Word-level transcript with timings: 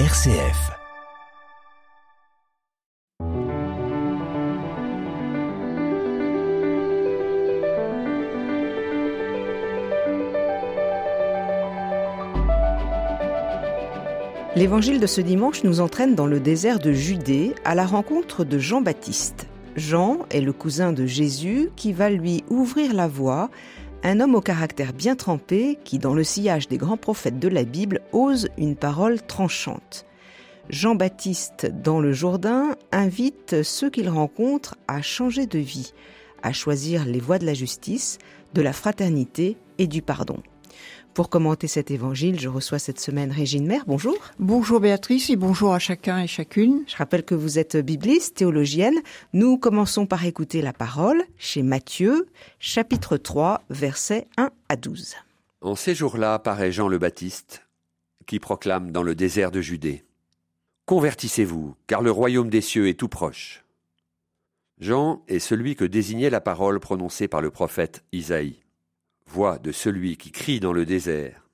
RCF. 0.00 0.72
L'évangile 14.56 14.98
de 14.98 15.06
ce 15.06 15.20
dimanche 15.20 15.62
nous 15.62 15.78
entraîne 15.78 16.16
dans 16.16 16.26
le 16.26 16.40
désert 16.40 16.80
de 16.80 16.90
Judée 16.90 17.54
à 17.64 17.76
la 17.76 17.86
rencontre 17.86 18.42
de 18.42 18.58
Jean-Baptiste. 18.58 19.46
Jean 19.76 20.26
est 20.30 20.40
le 20.40 20.52
cousin 20.52 20.92
de 20.92 21.06
Jésus 21.06 21.70
qui 21.76 21.92
va 21.92 22.10
lui 22.10 22.42
ouvrir 22.50 22.94
la 22.94 23.06
voie, 23.06 23.48
un 24.04 24.20
homme 24.20 24.34
au 24.34 24.42
caractère 24.42 24.92
bien 24.92 25.16
trempé 25.16 25.78
qui, 25.82 25.98
dans 25.98 26.14
le 26.14 26.24
sillage 26.24 26.68
des 26.68 26.76
grands 26.76 26.98
prophètes 26.98 27.38
de 27.38 27.48
la 27.48 27.64
Bible, 27.64 28.02
ose 28.12 28.48
une 28.58 28.76
parole 28.76 29.20
tranchante. 29.22 30.04
Jean-Baptiste, 30.68 31.66
dans 31.66 32.00
le 32.00 32.12
Jourdain, 32.12 32.76
invite 32.92 33.62
ceux 33.62 33.90
qu'il 33.90 34.10
rencontre 34.10 34.76
à 34.88 35.00
changer 35.00 35.46
de 35.46 35.58
vie, 35.58 35.92
à 36.42 36.52
choisir 36.52 37.06
les 37.06 37.18
voies 37.18 37.38
de 37.38 37.46
la 37.46 37.54
justice, 37.54 38.18
de 38.52 38.60
la 38.62 38.74
fraternité 38.74 39.56
et 39.78 39.86
du 39.86 40.02
pardon. 40.02 40.42
Pour 41.14 41.30
commenter 41.30 41.68
cet 41.68 41.92
évangile, 41.92 42.40
je 42.40 42.48
reçois 42.48 42.80
cette 42.80 42.98
semaine 42.98 43.30
Régine 43.30 43.68
Mère. 43.68 43.84
Bonjour. 43.86 44.16
Bonjour 44.40 44.80
Béatrice 44.80 45.30
et 45.30 45.36
bonjour 45.36 45.72
à 45.72 45.78
chacun 45.78 46.18
et 46.18 46.26
chacune. 46.26 46.82
Je 46.88 46.96
rappelle 46.96 47.24
que 47.24 47.36
vous 47.36 47.60
êtes 47.60 47.76
bibliste, 47.76 48.38
théologienne. 48.38 48.96
Nous 49.32 49.56
commençons 49.56 50.06
par 50.06 50.24
écouter 50.26 50.60
la 50.60 50.72
parole 50.72 51.22
chez 51.38 51.62
Matthieu, 51.62 52.26
chapitre 52.58 53.16
3, 53.16 53.62
versets 53.70 54.26
1 54.38 54.50
à 54.68 54.76
12. 54.76 55.14
En 55.60 55.76
ces 55.76 55.94
jours-là 55.94 56.40
paraît 56.40 56.72
Jean 56.72 56.88
le 56.88 56.98
Baptiste, 56.98 57.64
qui 58.26 58.40
proclame 58.40 58.90
dans 58.90 59.04
le 59.04 59.14
désert 59.14 59.52
de 59.52 59.60
Judée 59.60 60.02
Convertissez-vous, 60.86 61.76
car 61.86 62.02
le 62.02 62.10
royaume 62.10 62.50
des 62.50 62.60
cieux 62.60 62.88
est 62.88 62.98
tout 62.98 63.08
proche. 63.08 63.64
Jean 64.80 65.22
est 65.28 65.38
celui 65.38 65.76
que 65.76 65.84
désignait 65.84 66.28
la 66.28 66.40
parole 66.40 66.80
prononcée 66.80 67.28
par 67.28 67.40
le 67.40 67.52
prophète 67.52 68.02
Isaïe 68.10 68.63
voix 69.26 69.58
de 69.58 69.72
celui 69.72 70.16
qui 70.16 70.30
crie 70.30 70.60
dans 70.60 70.72
le 70.72 70.86
désert. 70.86 71.48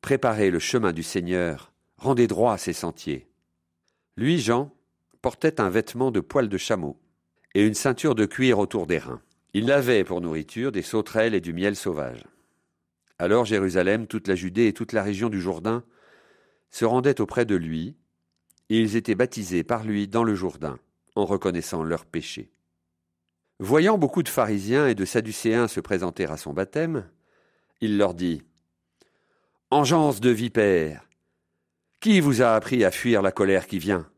Préparez 0.00 0.50
le 0.50 0.58
chemin 0.58 0.92
du 0.92 1.02
Seigneur, 1.02 1.72
rendez 1.96 2.26
droit 2.26 2.58
ses 2.58 2.72
sentiers. 2.72 3.26
Lui, 4.16 4.38
Jean, 4.38 4.74
portait 5.22 5.60
un 5.60 5.70
vêtement 5.70 6.10
de 6.10 6.20
poil 6.20 6.48
de 6.48 6.58
chameau 6.58 7.00
et 7.54 7.66
une 7.66 7.74
ceinture 7.74 8.14
de 8.14 8.26
cuir 8.26 8.58
autour 8.58 8.86
des 8.86 8.98
reins. 8.98 9.22
Il 9.54 9.66
n'avait 9.66 10.04
pour 10.04 10.20
nourriture 10.20 10.72
des 10.72 10.82
sauterelles 10.82 11.34
et 11.34 11.40
du 11.40 11.52
miel 11.52 11.76
sauvage. 11.76 12.24
Alors 13.18 13.44
Jérusalem, 13.44 14.06
toute 14.06 14.28
la 14.28 14.34
Judée 14.34 14.66
et 14.66 14.72
toute 14.72 14.92
la 14.92 15.02
région 15.02 15.28
du 15.28 15.40
Jourdain 15.40 15.84
se 16.70 16.84
rendaient 16.84 17.20
auprès 17.20 17.46
de 17.46 17.54
lui, 17.54 17.96
et 18.68 18.80
ils 18.80 18.96
étaient 18.96 19.14
baptisés 19.14 19.62
par 19.62 19.84
lui 19.84 20.08
dans 20.08 20.24
le 20.24 20.34
Jourdain, 20.34 20.78
en 21.14 21.24
reconnaissant 21.24 21.84
leurs 21.84 22.04
péchés. 22.04 22.50
Voyant 23.60 23.98
beaucoup 23.98 24.22
de 24.24 24.28
pharisiens 24.28 24.88
et 24.88 24.96
de 24.96 25.04
sadducéens 25.04 25.68
se 25.68 25.80
présenter 25.80 26.24
à 26.26 26.36
son 26.36 26.52
baptême, 26.52 27.08
il 27.80 27.98
leur 27.98 28.14
dit 28.14 28.42
Engeance 29.70 30.20
de 30.20 30.30
vipères, 30.30 31.08
qui 32.00 32.20
vous 32.20 32.42
a 32.42 32.54
appris 32.54 32.84
à 32.84 32.90
fuir 32.90 33.22
la 33.22 33.30
colère 33.30 33.66
qui 33.66 33.78
vient? 33.78 34.10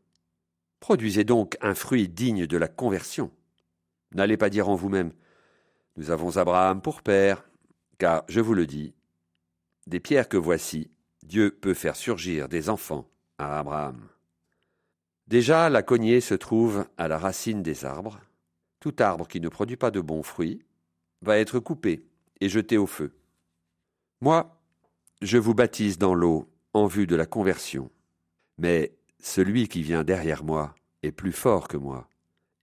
Produisez 0.79 1.23
donc 1.23 1.55
un 1.61 1.75
fruit 1.75 2.09
digne 2.09 2.47
de 2.47 2.57
la 2.57 2.67
conversion. 2.67 3.31
N'allez 4.11 4.37
pas 4.37 4.49
dire 4.49 4.69
en 4.69 4.75
vous-même 4.75 5.13
Nous 5.97 6.09
avons 6.09 6.37
Abraham 6.37 6.81
pour 6.81 7.03
père, 7.03 7.47
car, 7.99 8.23
je 8.29 8.41
vous 8.41 8.53
le 8.53 8.65
dis, 8.65 8.95
des 9.85 9.99
pierres 9.99 10.29
que 10.29 10.37
voici, 10.37 10.91
Dieu 11.23 11.51
peut 11.51 11.73
faire 11.73 11.95
surgir 11.95 12.49
des 12.49 12.69
enfants 12.69 13.09
à 13.37 13.59
Abraham. 13.59 14.07
Déjà, 15.27 15.69
la 15.69 15.83
cognée 15.83 16.21
se 16.21 16.33
trouve 16.33 16.85
à 16.97 17.07
la 17.07 17.17
racine 17.17 17.61
des 17.61 17.85
arbres, 17.85 18.19
tout 18.79 18.95
arbre 18.99 19.27
qui 19.27 19.41
ne 19.41 19.49
produit 19.49 19.77
pas 19.77 19.91
de 19.91 20.01
bons 20.01 20.23
fruits 20.23 20.61
va 21.21 21.37
être 21.37 21.59
coupé 21.59 22.05
et 22.41 22.49
jeté 22.49 22.77
au 22.77 22.87
feu. 22.87 23.13
Moi, 24.21 24.59
je 25.21 25.37
vous 25.37 25.53
baptise 25.53 25.97
dans 25.97 26.13
l'eau 26.13 26.49
en 26.73 26.85
vue 26.85 27.07
de 27.07 27.15
la 27.15 27.25
conversion, 27.25 27.89
mais 28.57 28.95
celui 29.19 29.67
qui 29.67 29.81
vient 29.81 30.03
derrière 30.03 30.43
moi 30.43 30.75
est 31.03 31.11
plus 31.11 31.31
fort 31.31 31.67
que 31.67 31.77
moi, 31.77 32.07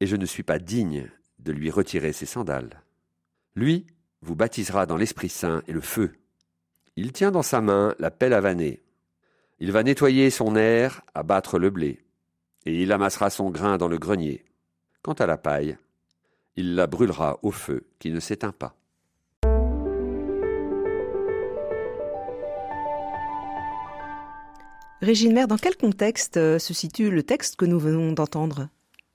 et 0.00 0.06
je 0.06 0.16
ne 0.16 0.26
suis 0.26 0.42
pas 0.42 0.58
digne 0.58 1.10
de 1.40 1.52
lui 1.52 1.70
retirer 1.70 2.12
ses 2.12 2.26
sandales. 2.26 2.82
Lui 3.56 3.86
vous 4.22 4.36
baptisera 4.36 4.86
dans 4.86 4.96
l'Esprit 4.96 5.28
Saint 5.28 5.62
et 5.66 5.72
le 5.72 5.80
feu. 5.80 6.14
Il 6.96 7.12
tient 7.12 7.30
dans 7.30 7.42
sa 7.42 7.60
main 7.60 7.94
la 7.98 8.10
pelle 8.10 8.32
à 8.32 8.40
vanner. 8.40 8.82
Il 9.58 9.72
va 9.72 9.82
nettoyer 9.82 10.30
son 10.30 10.56
air, 10.56 11.02
abattre 11.14 11.58
le 11.58 11.70
blé, 11.70 12.04
et 12.66 12.82
il 12.82 12.92
amassera 12.92 13.30
son 13.30 13.50
grain 13.50 13.78
dans 13.78 13.88
le 13.88 13.98
grenier. 13.98 14.44
Quant 15.02 15.12
à 15.12 15.26
la 15.26 15.36
paille, 15.36 15.76
il 16.56 16.74
la 16.74 16.86
brûlera 16.86 17.38
au 17.42 17.50
feu 17.50 17.86
qui 17.98 18.10
ne 18.10 18.20
s'éteint 18.20 18.52
pas. 18.52 18.74
Régine 25.00 25.34
Mère, 25.34 25.48
dans 25.48 25.58
quel 25.58 25.76
contexte 25.76 26.38
euh, 26.38 26.58
se 26.58 26.72
situe 26.72 27.10
le 27.10 27.22
texte 27.22 27.56
que 27.56 27.66
nous 27.66 27.78
venons 27.78 28.12
d'entendre? 28.12 28.68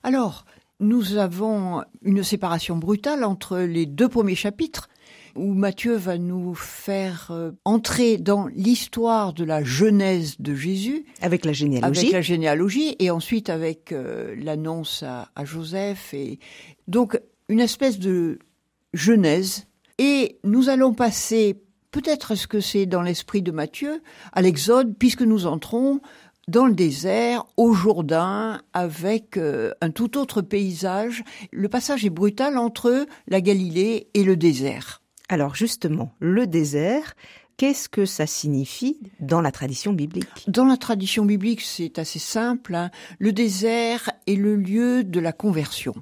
Alors, 0.04 0.46
nous 0.80 1.18
avons 1.18 1.84
une 2.04 2.24
séparation 2.24 2.78
brutale 2.78 3.24
entre 3.24 3.58
les 3.58 3.86
deux 3.86 4.08
premiers 4.08 4.36
chapitres 4.36 4.88
où 5.36 5.54
Matthieu 5.54 5.96
va 5.96 6.18
nous 6.18 6.54
faire 6.54 7.30
euh, 7.32 7.52
entrer 7.66 8.18
dans 8.18 8.48
l'histoire 8.48 9.34
de 9.34 9.44
la 9.44 9.64
genèse 9.64 10.36
de 10.40 10.54
Jésus. 10.54 11.06
Avec 11.22 11.46
la 11.46 11.54
généalogie. 11.54 12.00
Avec 12.00 12.12
la 12.12 12.22
généalogie, 12.22 12.96
et 13.00 13.10
ensuite 13.10 13.50
avec 13.50 13.92
euh, 13.92 14.36
l'annonce 14.38 15.04
à, 15.04 15.30
à, 15.36 15.46
Joseph. 15.46 16.14
Et 16.14 16.40
donc, 16.88 17.20
une 17.50 17.60
espèce 17.60 18.00
de 18.00 18.40
genèse. 18.94 19.66
Et 19.98 20.40
nous 20.44 20.70
allons 20.70 20.94
passer, 20.94 21.62
peut-être 21.92 22.32
est-ce 22.32 22.48
que 22.48 22.62
c'est 22.62 22.86
dans 22.86 23.02
l'esprit 23.02 23.42
de 23.42 23.52
Matthieu, 23.52 24.02
à 24.32 24.42
l'Exode, 24.42 24.96
puisque 24.98 25.24
nous 25.24 25.46
entrons 25.46 26.00
dans 26.48 26.66
le 26.66 26.74
désert, 26.74 27.46
au 27.58 27.74
Jourdain, 27.74 28.62
avec 28.74 29.38
euh, 29.38 29.72
un 29.82 29.92
tout 29.92 30.18
autre 30.18 30.42
paysage. 30.42 31.24
Le 31.52 31.70
passage 31.70 32.06
est 32.06 32.10
brutal 32.10 32.58
entre 32.58 33.06
la 33.28 33.42
Galilée 33.42 34.08
et 34.14 34.24
le 34.24 34.36
désert. 34.36 35.04
Alors 35.28 35.54
justement, 35.54 36.12
le 36.20 36.48
désert, 36.48 37.14
qu'est-ce 37.58 37.88
que 37.88 38.06
ça 38.06 38.26
signifie 38.26 38.98
dans 39.20 39.42
la 39.42 39.52
tradition 39.52 39.94
biblique? 39.94 40.46
Dans 40.48 40.66
la 40.66 40.78
tradition 40.78 41.24
biblique, 41.24 41.62
c'est 41.62 42.00
assez 42.00 42.18
simple. 42.18 42.74
Hein. 42.74 42.90
Le 43.20 43.32
désert 43.32 44.10
est 44.26 44.36
le 44.36 44.56
lieu 44.56 45.04
de 45.04 45.20
la 45.20 45.34
conversion. 45.34 45.94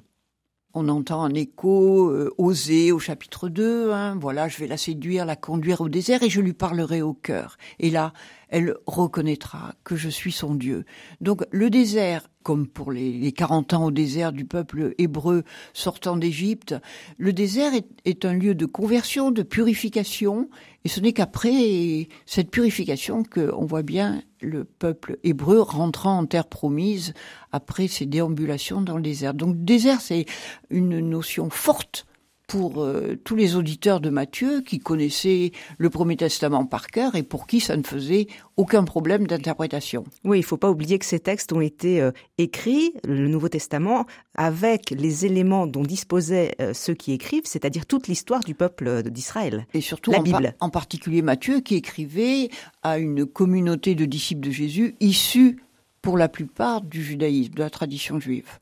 On 0.74 0.88
entend 0.88 1.22
un 1.24 1.32
écho 1.32 2.10
euh, 2.10 2.34
osé 2.36 2.92
au 2.92 2.98
chapitre 2.98 3.48
2, 3.48 3.90
hein, 3.90 4.16
voilà, 4.20 4.48
je 4.48 4.58
vais 4.58 4.66
la 4.66 4.76
séduire, 4.76 5.24
la 5.24 5.34
conduire 5.34 5.80
au 5.80 5.88
désert 5.88 6.22
et 6.22 6.28
je 6.28 6.42
lui 6.42 6.52
parlerai 6.52 7.00
au 7.00 7.14
cœur. 7.14 7.56
Et 7.78 7.90
là, 7.90 8.12
elle 8.48 8.74
reconnaîtra 8.86 9.74
que 9.84 9.96
je 9.96 10.08
suis 10.08 10.32
son 10.32 10.54
Dieu. 10.54 10.84
Donc 11.20 11.44
le 11.50 11.70
désert, 11.70 12.28
comme 12.42 12.66
pour 12.66 12.92
les, 12.92 13.12
les 13.12 13.32
40 13.32 13.74
ans 13.74 13.84
au 13.86 13.90
désert 13.90 14.32
du 14.32 14.44
peuple 14.44 14.94
hébreu 14.98 15.44
sortant 15.74 16.16
d'Égypte, 16.16 16.74
le 17.18 17.32
désert 17.32 17.74
est, 17.74 17.86
est, 18.04 18.24
un 18.24 18.32
lieu 18.32 18.54
de 18.54 18.66
conversion, 18.66 19.30
de 19.30 19.42
purification, 19.42 20.48
et 20.84 20.88
ce 20.88 21.00
n'est 21.00 21.12
qu'après 21.12 22.08
cette 22.24 22.50
purification 22.50 23.22
qu'on 23.22 23.66
voit 23.66 23.82
bien 23.82 24.22
le 24.40 24.64
peuple 24.64 25.18
hébreu 25.24 25.60
rentrant 25.60 26.18
en 26.18 26.26
terre 26.26 26.46
promise 26.46 27.12
après 27.52 27.88
ses 27.88 28.06
déambulations 28.06 28.80
dans 28.80 28.96
le 28.96 29.02
désert. 29.02 29.34
Donc 29.34 29.64
désert, 29.64 30.00
c'est 30.00 30.24
une 30.70 31.00
notion 31.00 31.50
forte 31.50 32.07
pour 32.48 32.82
euh, 32.82 33.16
tous 33.22 33.36
les 33.36 33.56
auditeurs 33.56 34.00
de 34.00 34.08
Matthieu 34.08 34.62
qui 34.62 34.80
connaissaient 34.80 35.52
le 35.76 35.90
Premier 35.90 36.16
Testament 36.16 36.64
par 36.64 36.88
cœur 36.88 37.14
et 37.14 37.22
pour 37.22 37.46
qui 37.46 37.60
ça 37.60 37.76
ne 37.76 37.82
faisait 37.82 38.26
aucun 38.56 38.84
problème 38.84 39.26
d'interprétation. 39.26 40.04
Oui, 40.24 40.38
il 40.38 40.40
ne 40.40 40.46
faut 40.46 40.56
pas 40.56 40.70
oublier 40.70 40.98
que 40.98 41.04
ces 41.04 41.20
textes 41.20 41.52
ont 41.52 41.60
été 41.60 42.00
euh, 42.00 42.10
écrits, 42.38 42.94
le 43.04 43.28
Nouveau 43.28 43.50
Testament, 43.50 44.06
avec 44.34 44.90
les 44.90 45.26
éléments 45.26 45.66
dont 45.66 45.82
disposaient 45.82 46.54
euh, 46.60 46.72
ceux 46.72 46.94
qui 46.94 47.12
écrivent, 47.12 47.44
c'est-à-dire 47.44 47.84
toute 47.84 48.08
l'histoire 48.08 48.40
du 48.40 48.54
peuple 48.54 49.02
d'Israël. 49.10 49.66
Et 49.74 49.82
surtout 49.82 50.10
la 50.10 50.20
en, 50.20 50.22
Bible. 50.22 50.54
en 50.58 50.70
particulier 50.70 51.20
Matthieu 51.20 51.60
qui 51.60 51.74
écrivait 51.74 52.48
à 52.82 52.98
une 52.98 53.26
communauté 53.26 53.94
de 53.94 54.06
disciples 54.06 54.46
de 54.46 54.50
Jésus 54.50 54.96
issus 55.00 55.60
pour 56.00 56.16
la 56.16 56.28
plupart 56.28 56.80
du 56.80 57.02
judaïsme, 57.02 57.52
de 57.52 57.60
la 57.60 57.68
tradition 57.68 58.18
juive. 58.18 58.58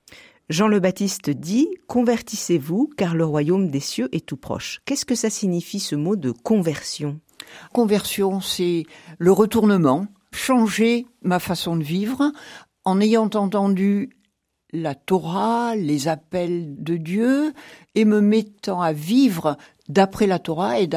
Jean 0.49 0.69
le 0.69 0.79
Baptiste 0.79 1.29
dit 1.29 1.69
Convertissez-vous, 1.89 2.89
car 2.97 3.17
le 3.17 3.25
royaume 3.25 3.69
des 3.69 3.81
cieux 3.81 4.09
est 4.13 4.25
tout 4.25 4.37
proche. 4.37 4.81
Qu'est-ce 4.85 5.05
que 5.05 5.17
ça 5.17 5.29
signifie 5.29 5.81
ce 5.81 5.97
mot 5.97 6.15
de 6.15 6.31
conversion? 6.31 7.19
Conversion, 7.73 8.41
c'est 8.41 8.85
le 9.19 9.33
retournement, 9.33 10.07
changer 10.33 11.07
ma 11.23 11.41
façon 11.41 11.77
de 11.77 11.83
vivre 11.83 12.31
en 12.85 13.01
ayant 13.01 13.29
entendu 13.35 14.11
la 14.73 14.95
Torah, 14.95 15.75
les 15.75 16.07
appels 16.07 16.77
de 16.79 16.97
Dieu, 16.97 17.53
et 17.97 18.05
me 18.05 18.21
mettant 18.21 18.81
à 18.81 18.93
vivre 18.93 19.57
d'après 19.89 20.29
la 20.29 20.39
Torah 20.39 20.79
et, 20.81 20.89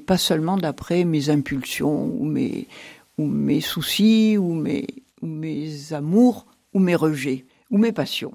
pas 0.00 0.18
seulement 0.18 0.56
d'après 0.56 1.04
mes 1.04 1.30
impulsions 1.30 2.06
ou 2.06 2.24
mes, 2.24 2.66
ou 3.18 3.26
mes 3.26 3.60
soucis 3.60 4.36
ou 4.36 4.52
mes, 4.52 4.86
ou 5.22 5.26
mes 5.26 5.92
amours, 5.92 6.46
ou 6.74 6.80
mes 6.80 6.96
rejets, 6.96 7.44
ou 7.70 7.78
mes 7.78 7.92
passions. 7.92 8.34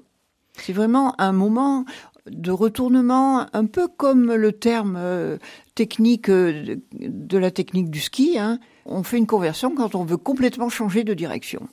C'est 0.58 0.72
vraiment 0.72 1.14
un 1.20 1.32
moment 1.32 1.84
de 2.30 2.50
retournement, 2.50 3.46
un 3.52 3.66
peu 3.66 3.88
comme 3.88 4.32
le 4.32 4.52
terme 4.52 4.96
euh, 4.96 5.38
technique 5.74 6.28
euh, 6.28 6.76
de 6.92 7.38
la 7.38 7.50
technique 7.50 7.90
du 7.90 8.00
ski. 8.00 8.38
Hein. 8.38 8.60
On 8.86 9.02
fait 9.02 9.18
une 9.18 9.26
conversion 9.26 9.74
quand 9.74 9.94
on 9.94 10.04
veut 10.04 10.16
complètement 10.16 10.68
changer 10.68 11.04
de 11.04 11.14
direction. 11.14 11.68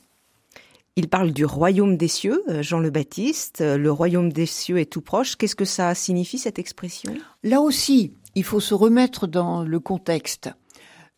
Il 0.96 1.08
parle 1.08 1.32
du 1.32 1.46
royaume 1.46 1.98
des 1.98 2.08
cieux, 2.08 2.44
euh, 2.50 2.64
Jean 2.64 2.80
le 2.80 2.90
Baptiste. 2.90 3.62
Le 3.62 3.92
royaume 3.92 4.32
des 4.32 4.48
cieux 4.48 4.80
est 4.80 4.92
tout 4.92 5.02
proche. 5.02 5.36
Qu'est-ce 5.36 5.56
que 5.56 5.66
ça 5.66 5.94
signifie 5.94 6.40
cette 6.40 6.60
expression? 6.60 7.14
Là 7.44 7.62
aussi, 7.62 8.14
il 8.36 8.44
faut 8.44 8.60
se 8.60 8.74
remettre 8.74 9.28
dans 9.28 9.64
le 9.64 9.80
contexte. 9.80 10.50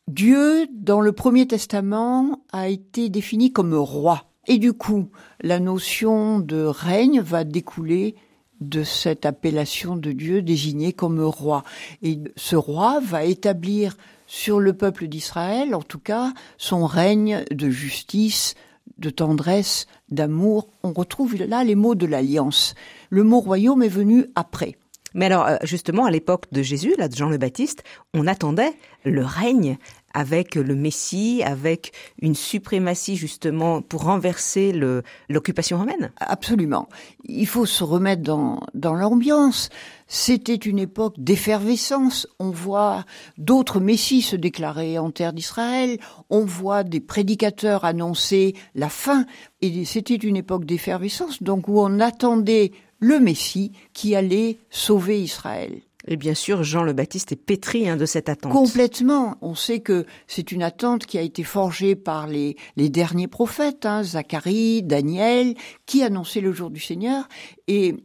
Dieu, 0.07 0.67
dans 0.73 0.99
le 0.99 1.13
Premier 1.13 1.47
Testament, 1.47 2.43
a 2.51 2.67
été 2.67 3.09
défini 3.09 3.53
comme 3.53 3.73
roi. 3.73 4.30
Et 4.47 4.57
du 4.57 4.73
coup, 4.73 5.09
la 5.41 5.59
notion 5.59 6.39
de 6.39 6.63
règne 6.63 7.21
va 7.21 7.43
découler 7.43 8.15
de 8.59 8.83
cette 8.83 9.25
appellation 9.25 9.95
de 9.95 10.11
Dieu 10.11 10.41
désigné 10.41 10.93
comme 10.93 11.21
roi. 11.21 11.63
Et 12.01 12.19
ce 12.35 12.55
roi 12.55 12.99
va 12.99 13.23
établir 13.23 13.97
sur 14.27 14.59
le 14.59 14.73
peuple 14.73 15.07
d'Israël, 15.07 15.75
en 15.75 15.81
tout 15.81 15.99
cas, 15.99 16.33
son 16.57 16.85
règne 16.85 17.43
de 17.51 17.69
justice, 17.69 18.55
de 18.97 19.09
tendresse, 19.09 19.87
d'amour. 20.09 20.69
On 20.83 20.93
retrouve 20.93 21.35
là 21.35 21.63
les 21.63 21.75
mots 21.75 21.95
de 21.95 22.05
l'alliance. 22.05 22.75
Le 23.09 23.23
mot 23.23 23.39
royaume 23.39 23.83
est 23.83 23.89
venu 23.89 24.27
après. 24.35 24.77
Mais 25.13 25.25
alors, 25.25 25.47
euh, 25.47 25.57
justement, 25.63 26.05
à 26.05 26.11
l'époque 26.11 26.45
de 26.51 26.61
Jésus, 26.61 26.95
là, 26.97 27.07
de 27.09 27.15
Jean 27.15 27.29
le 27.29 27.37
Baptiste, 27.37 27.83
on 28.13 28.27
attendait 28.27 28.73
le 29.03 29.25
règne 29.25 29.77
avec 30.13 30.55
le 30.55 30.75
Messie, 30.75 31.41
avec 31.43 31.93
une 32.21 32.35
suprématie 32.35 33.15
justement 33.15 33.81
pour 33.81 34.03
renverser 34.03 34.73
l'occupation 35.29 35.77
romaine 35.77 36.11
Absolument. 36.19 36.87
Il 37.25 37.47
faut 37.47 37.65
se 37.65 37.83
remettre 37.83 38.21
dans, 38.23 38.59
l'ambiance. 38.73 39.69
C'était 40.07 40.55
une 40.55 40.79
époque 40.79 41.15
d'effervescence. 41.17 42.27
On 42.39 42.49
voit 42.49 43.05
d'autres 43.37 43.79
messies 43.79 44.21
se 44.21 44.35
déclarer 44.35 44.97
en 44.97 45.11
terre 45.11 45.33
d'Israël. 45.33 45.97
On 46.29 46.43
voit 46.43 46.83
des 46.83 46.99
prédicateurs 46.99 47.85
annoncer 47.85 48.55
la 48.75 48.89
fin. 48.89 49.25
Et 49.61 49.85
c'était 49.85 50.15
une 50.15 50.37
époque 50.37 50.65
d'effervescence, 50.65 51.41
donc 51.41 51.67
où 51.67 51.79
on 51.79 51.99
attendait 51.99 52.71
le 52.99 53.19
Messie 53.19 53.71
qui 53.93 54.15
allait 54.15 54.59
sauver 54.69 55.21
Israël. 55.21 55.81
Et 56.07 56.17
bien 56.17 56.33
sûr, 56.33 56.63
Jean 56.63 56.83
le 56.83 56.93
Baptiste 56.93 57.31
est 57.31 57.35
pétri 57.35 57.87
hein, 57.87 57.97
de 57.97 58.05
cette 58.05 58.29
attente. 58.29 58.51
Complètement. 58.51 59.37
On 59.41 59.55
sait 59.55 59.79
que 59.79 60.05
c'est 60.27 60.51
une 60.51 60.63
attente 60.63 61.05
qui 61.05 61.17
a 61.17 61.21
été 61.21 61.43
forgée 61.43 61.95
par 61.95 62.27
les, 62.27 62.55
derniers 62.75 63.27
prophètes, 63.27 63.85
hein, 63.85 64.03
Zacharie, 64.03 64.83
Daniel, 64.83 65.55
qui 65.85 66.03
annonçaient 66.03 66.41
le 66.41 66.51
jour 66.51 66.69
du 66.69 66.79
Seigneur 66.79 67.27
et, 67.67 67.95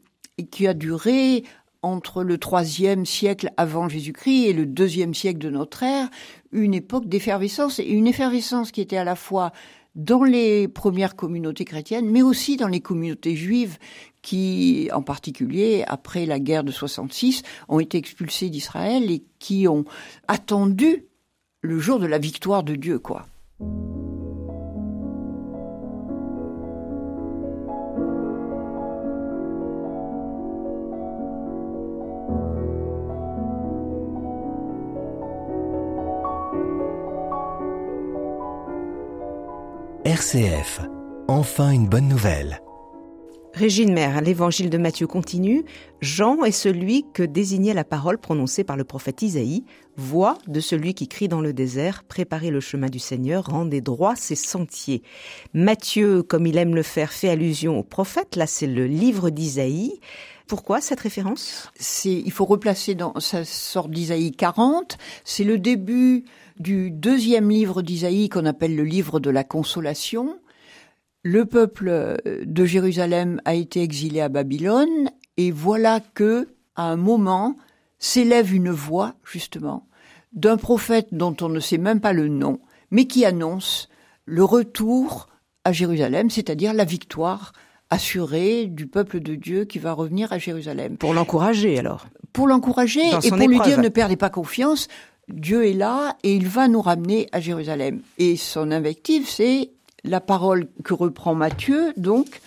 qui 0.51 0.67
a 0.67 0.75
duré 0.75 1.45
entre 1.83 2.23
le 2.23 2.37
troisième 2.37 3.07
siècle 3.07 3.51
avant 3.57 3.89
Jésus-Christ 3.89 4.49
et 4.49 4.53
le 4.53 4.67
deuxième 4.67 5.15
siècle 5.15 5.39
de 5.39 5.51
notre 5.51 5.83
ère, 5.83 6.09
une 6.53 6.75
époque 6.75 7.07
d'effervescence 7.07 7.79
et 7.79 7.85
une 7.85 8.07
effervescence 8.07 8.73
qui 8.73 8.81
était 8.81 8.97
à 8.97 9.05
la 9.05 9.17
fois 9.17 9.53
dans 9.95 10.25
les 10.25 10.69
premières 10.69 11.17
communautés 11.17 11.65
chrétiennes, 11.65 12.11
mais 12.11 12.23
aussi 12.23 12.57
dans 12.57 12.69
les 12.69 12.81
communautés 12.81 13.35
juives 13.35 13.79
qui, 14.27 14.89
en 14.93 15.03
particulier, 15.03 15.85
après 15.87 16.27
la 16.27 16.41
guerre 16.41 16.65
de 16.65 16.73
66, 16.73 17.45
ont 17.69 17.79
été 17.79 17.97
expulsés 17.97 18.51
d'Israël 18.51 19.09
et 19.09 19.23
qui 19.39 19.69
ont 19.69 19.85
attendu 20.27 21.05
le 21.61 21.79
jour 21.79 22.01
de 22.01 22.07
la 22.07 22.19
victoire 22.19 22.65
de 22.65 22.75
Dieu, 22.75 22.99
quoi. 22.99 23.27
RCF. 40.05 40.81
Enfin 41.29 41.71
une 41.71 41.89
bonne 41.89 42.09
nouvelle. 42.09 42.61
Régine 43.57 43.95
Mère, 43.95 44.21
l'évangile 44.21 44.69
de 44.69 44.77
Matthieu 44.77 45.07
continue. 45.07 45.65
Jean 46.03 46.45
est 46.45 46.51
celui 46.51 47.07
que 47.15 47.23
désignait 47.23 47.73
la 47.73 47.85
parole 47.85 48.19
prononcée 48.19 48.65
par 48.65 48.77
le 48.77 48.85
prophète 48.85 49.23
Isaïe, 49.23 49.65
voix 49.97 50.37
de 50.47 50.61
celui 50.61 50.93
qui 50.93 51.09
crie 51.09 51.27
dans 51.27 51.41
le 51.41 51.55
désert, 51.55 52.05
préparez 52.05 52.51
le 52.51 52.61
chemin 52.61 52.89
du 52.89 52.99
Seigneur, 52.99 53.47
rendez 53.47 53.81
droit 53.81 54.15
ses 54.15 54.35
sentiers. 54.35 55.03
Matthieu, 55.55 56.23
comme 56.23 56.47
il 56.47 56.59
aime 56.59 56.75
le 56.75 56.83
faire, 56.83 57.15
fait 57.15 57.31
allusion 57.31 57.79
au 57.79 57.83
prophète. 57.83 58.37
Là, 58.37 58.47
c'est 58.47 58.67
le 58.67 58.87
livre 58.87 59.31
d'Isaïe. 59.31 60.01
Pourquoi 60.47 60.83
cette 60.83 61.01
référence? 61.01 61.73
C'est, 61.77 62.13
il 62.13 62.33
faut 62.33 62.45
replacer 62.45 62.95
dans 62.95 63.19
sa 63.21 63.47
sorte 63.47 63.91
d'Isaïe 63.91 64.33
40. 64.33 64.99
C'est 65.25 65.45
le 65.45 65.57
début 65.57 66.25
du 66.61 66.91
deuxième 66.91 67.49
livre 67.49 67.81
d'Isaïe 67.81 68.29
qu'on 68.29 68.45
appelle 68.45 68.77
le 68.77 68.85
livre 68.85 69.19
de 69.19 69.31
la 69.31 69.45
consolation 69.45 70.39
le 71.27 71.45
peuple 71.45 71.89
euh, 71.89 72.17
de 72.45 72.65
Jérusalem 72.65 73.41
a 73.45 73.55
été 73.55 73.83
exilé 73.83 74.21
à 74.21 74.29
Babylone 74.29 75.11
et 75.37 75.51
voilà 75.51 75.99
que, 76.15 76.49
à 76.77 76.85
un 76.85 76.97
moment, 76.97 77.57
s'élève 77.99 78.55
une 78.55 78.71
voix, 78.71 79.15
justement, 79.25 79.89
d'un 80.33 80.57
prophète 80.57 81.09
dont 81.11 81.37
on 81.41 81.49
ne 81.49 81.59
sait 81.59 81.79
même 81.79 82.01
pas 82.01 82.13
le 82.13 82.29
nom, 82.29 82.61
mais 82.93 83.07
qui 83.07 83.25
annonce 83.25 83.89
le 84.25 84.45
retour 84.45 85.27
à 85.65 85.73
Jérusalem, 85.73 86.31
c'est-à-dire 86.31 86.73
la 86.73 86.85
victoire 86.85 87.53
assurée 87.91 88.67
du 88.67 88.87
peuple 88.87 89.19
de 89.19 89.35
Dieu 89.35 89.65
qui 89.65 89.81
va 89.81 89.93
revenir 89.93 90.33
à 90.33 90.39
Jérusalem. 90.39 90.97
Pour 90.97 91.13
l'encourager 91.13 91.79
alors 91.79 92.07
Pour 92.33 92.47
l'encourager 92.47 93.01
et 93.01 93.31
pour 93.31 93.49
lui 93.49 93.61
dire 93.61 93.81
ne 93.81 93.89
perdez 93.89 94.17
pas 94.17 94.31
confiance, 94.31 94.87
Dieu 95.29 95.67
est 95.67 95.73
là 95.73 96.17
et 96.23 96.37
il 96.37 96.47
va 96.47 96.69
nous 96.69 96.83
ramener 96.83 97.29
à 97.33 97.41
Jérusalem. 97.41 98.01
Et 98.19 98.37
son 98.37 98.71
invective, 98.71 99.29
c'est 99.29 99.71
la 100.07 100.21
parole 100.21 100.69
que 100.85 100.95
reprend 100.95 101.35
Matthieu, 101.35 101.93
donc 101.97 102.41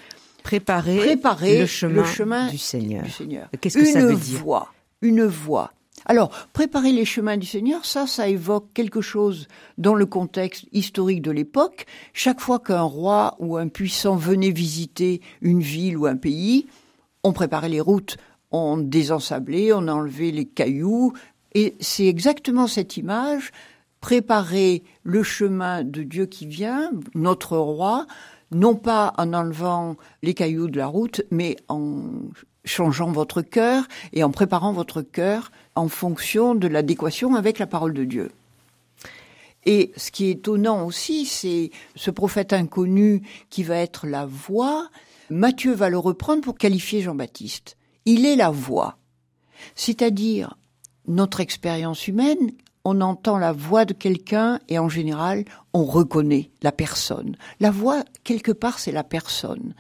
préparer, 0.44 1.16
le, 1.60 1.66
chemin 1.66 2.48
du 2.50 2.58
Seigneur. 2.58 3.06
Qu'est-ce 3.62 3.78
que 3.78 3.86
ça 3.86 4.06
veut 4.06 4.16
dire 4.16 4.40
voix, 4.40 4.74
Une 5.02 5.26
voix. 5.26 5.72
Alors, 6.06 6.30
préparer 6.54 6.92
les 6.92 7.06
chemins 7.06 7.38
du 7.38 7.46
Seigneur, 7.46 7.86
ça, 7.86 8.08
ça 8.08 8.28
évoque 8.28 8.74
quelque 8.74 9.02
chose 9.02 9.48
dans 9.78 9.94
le 9.94 10.06
contexte 10.06 10.66
historique 10.72 11.22
de 11.22 11.32
l'époque. 11.32 11.86
Chaque 12.14 12.40
fois 12.40 12.60
qu'un 12.60 12.82
roi 12.82 13.36
ou 13.40 13.58
un 13.58 13.68
puissant 13.68 14.16
venait 14.16 14.52
visiter 14.52 15.22
une 15.42 15.62
ville 15.62 15.98
ou 15.98 16.06
un 16.06 16.16
pays, 16.16 16.68
on 17.24 17.34
préparait 17.34 17.70
les 17.70 17.82
routes, 17.82 18.18
on 18.52 18.78
désensablait, 18.78 19.74
on 19.74 19.88
enlevait 19.88 20.32
les 20.32 20.46
cailloux, 20.46 21.14
et 21.54 21.76
c'est 21.80 22.08
exactement 22.08 22.68
cette 22.68 22.98
image 22.98 23.52
préparer 24.02 24.84
le 25.04 25.24
chemin 25.24 25.84
de 25.84 26.04
Dieu 26.04 26.26
qui 26.26 26.46
vient, 26.46 26.92
notre 27.16 27.58
roi, 27.58 28.08
non 28.52 28.76
pas 28.76 29.14
en 29.18 29.34
enlevant 29.34 29.98
les 30.24 30.34
cailloux 30.34 30.70
de 30.70 30.78
la 30.78 30.88
route, 30.88 31.22
mais 31.32 31.58
en 31.68 32.02
changeant 32.66 33.12
votre 33.12 33.42
cœur 33.42 33.84
et 34.14 34.24
en 34.24 34.32
préparant 34.32 34.74
votre 34.74 35.02
cœur 35.02 35.52
en 35.76 35.88
fonction 35.88 36.56
de 36.56 36.68
l'adéquation 36.68 37.36
avec 37.36 37.60
la 37.60 37.68
parole 37.68 37.94
de 37.94 38.04
Dieu. 38.04 38.32
Et 39.66 39.92
ce 39.98 40.12
qui 40.12 40.26
est 40.26 40.32
étonnant 40.32 40.86
aussi, 40.86 41.26
c'est 41.26 41.72
ce 41.96 42.12
prophète 42.12 42.54
inconnu 42.54 43.22
qui 43.50 43.64
va 43.64 43.76
être 43.76 44.08
la 44.08 44.26
voix. 44.26 44.90
Matthieu 45.30 45.74
va 45.74 45.90
le 45.90 45.98
reprendre 45.98 46.42
pour 46.42 46.58
qualifier 46.58 47.02
Jean-Baptiste. 47.02 47.78
Il 48.06 48.26
est 48.26 48.36
la 48.36 48.50
voix. 48.50 48.98
C'est-à-dire, 49.76 50.58
notre 51.08 51.40
expérience 51.42 52.08
humaine 52.08 52.52
on 52.86 53.02
entend 53.02 53.38
la 53.38 53.52
voix 53.52 53.86
de 53.86 53.94
quelqu'un 53.94 54.60
et 54.70 54.80
en 54.80 54.90
général, 54.90 55.46
on 55.74 55.84
reconnaît 55.84 56.52
la 56.62 56.72
personne. 56.72 57.36
La 57.60 57.72
voix, 57.72 58.04
quelque 58.24 58.52
part, 58.52 58.80
c'est 58.80 58.92
la 58.92 59.04
personne. 59.04 59.74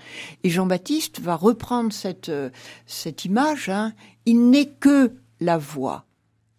Et 0.43 0.49
Jean-Baptiste 0.49 1.19
va 1.19 1.35
reprendre 1.35 1.93
cette, 1.93 2.29
euh, 2.29 2.49
cette 2.85 3.25
image. 3.25 3.69
Hein. 3.69 3.93
Il 4.25 4.49
n'est 4.49 4.69
que 4.69 5.13
la 5.39 5.57
voix. 5.57 6.05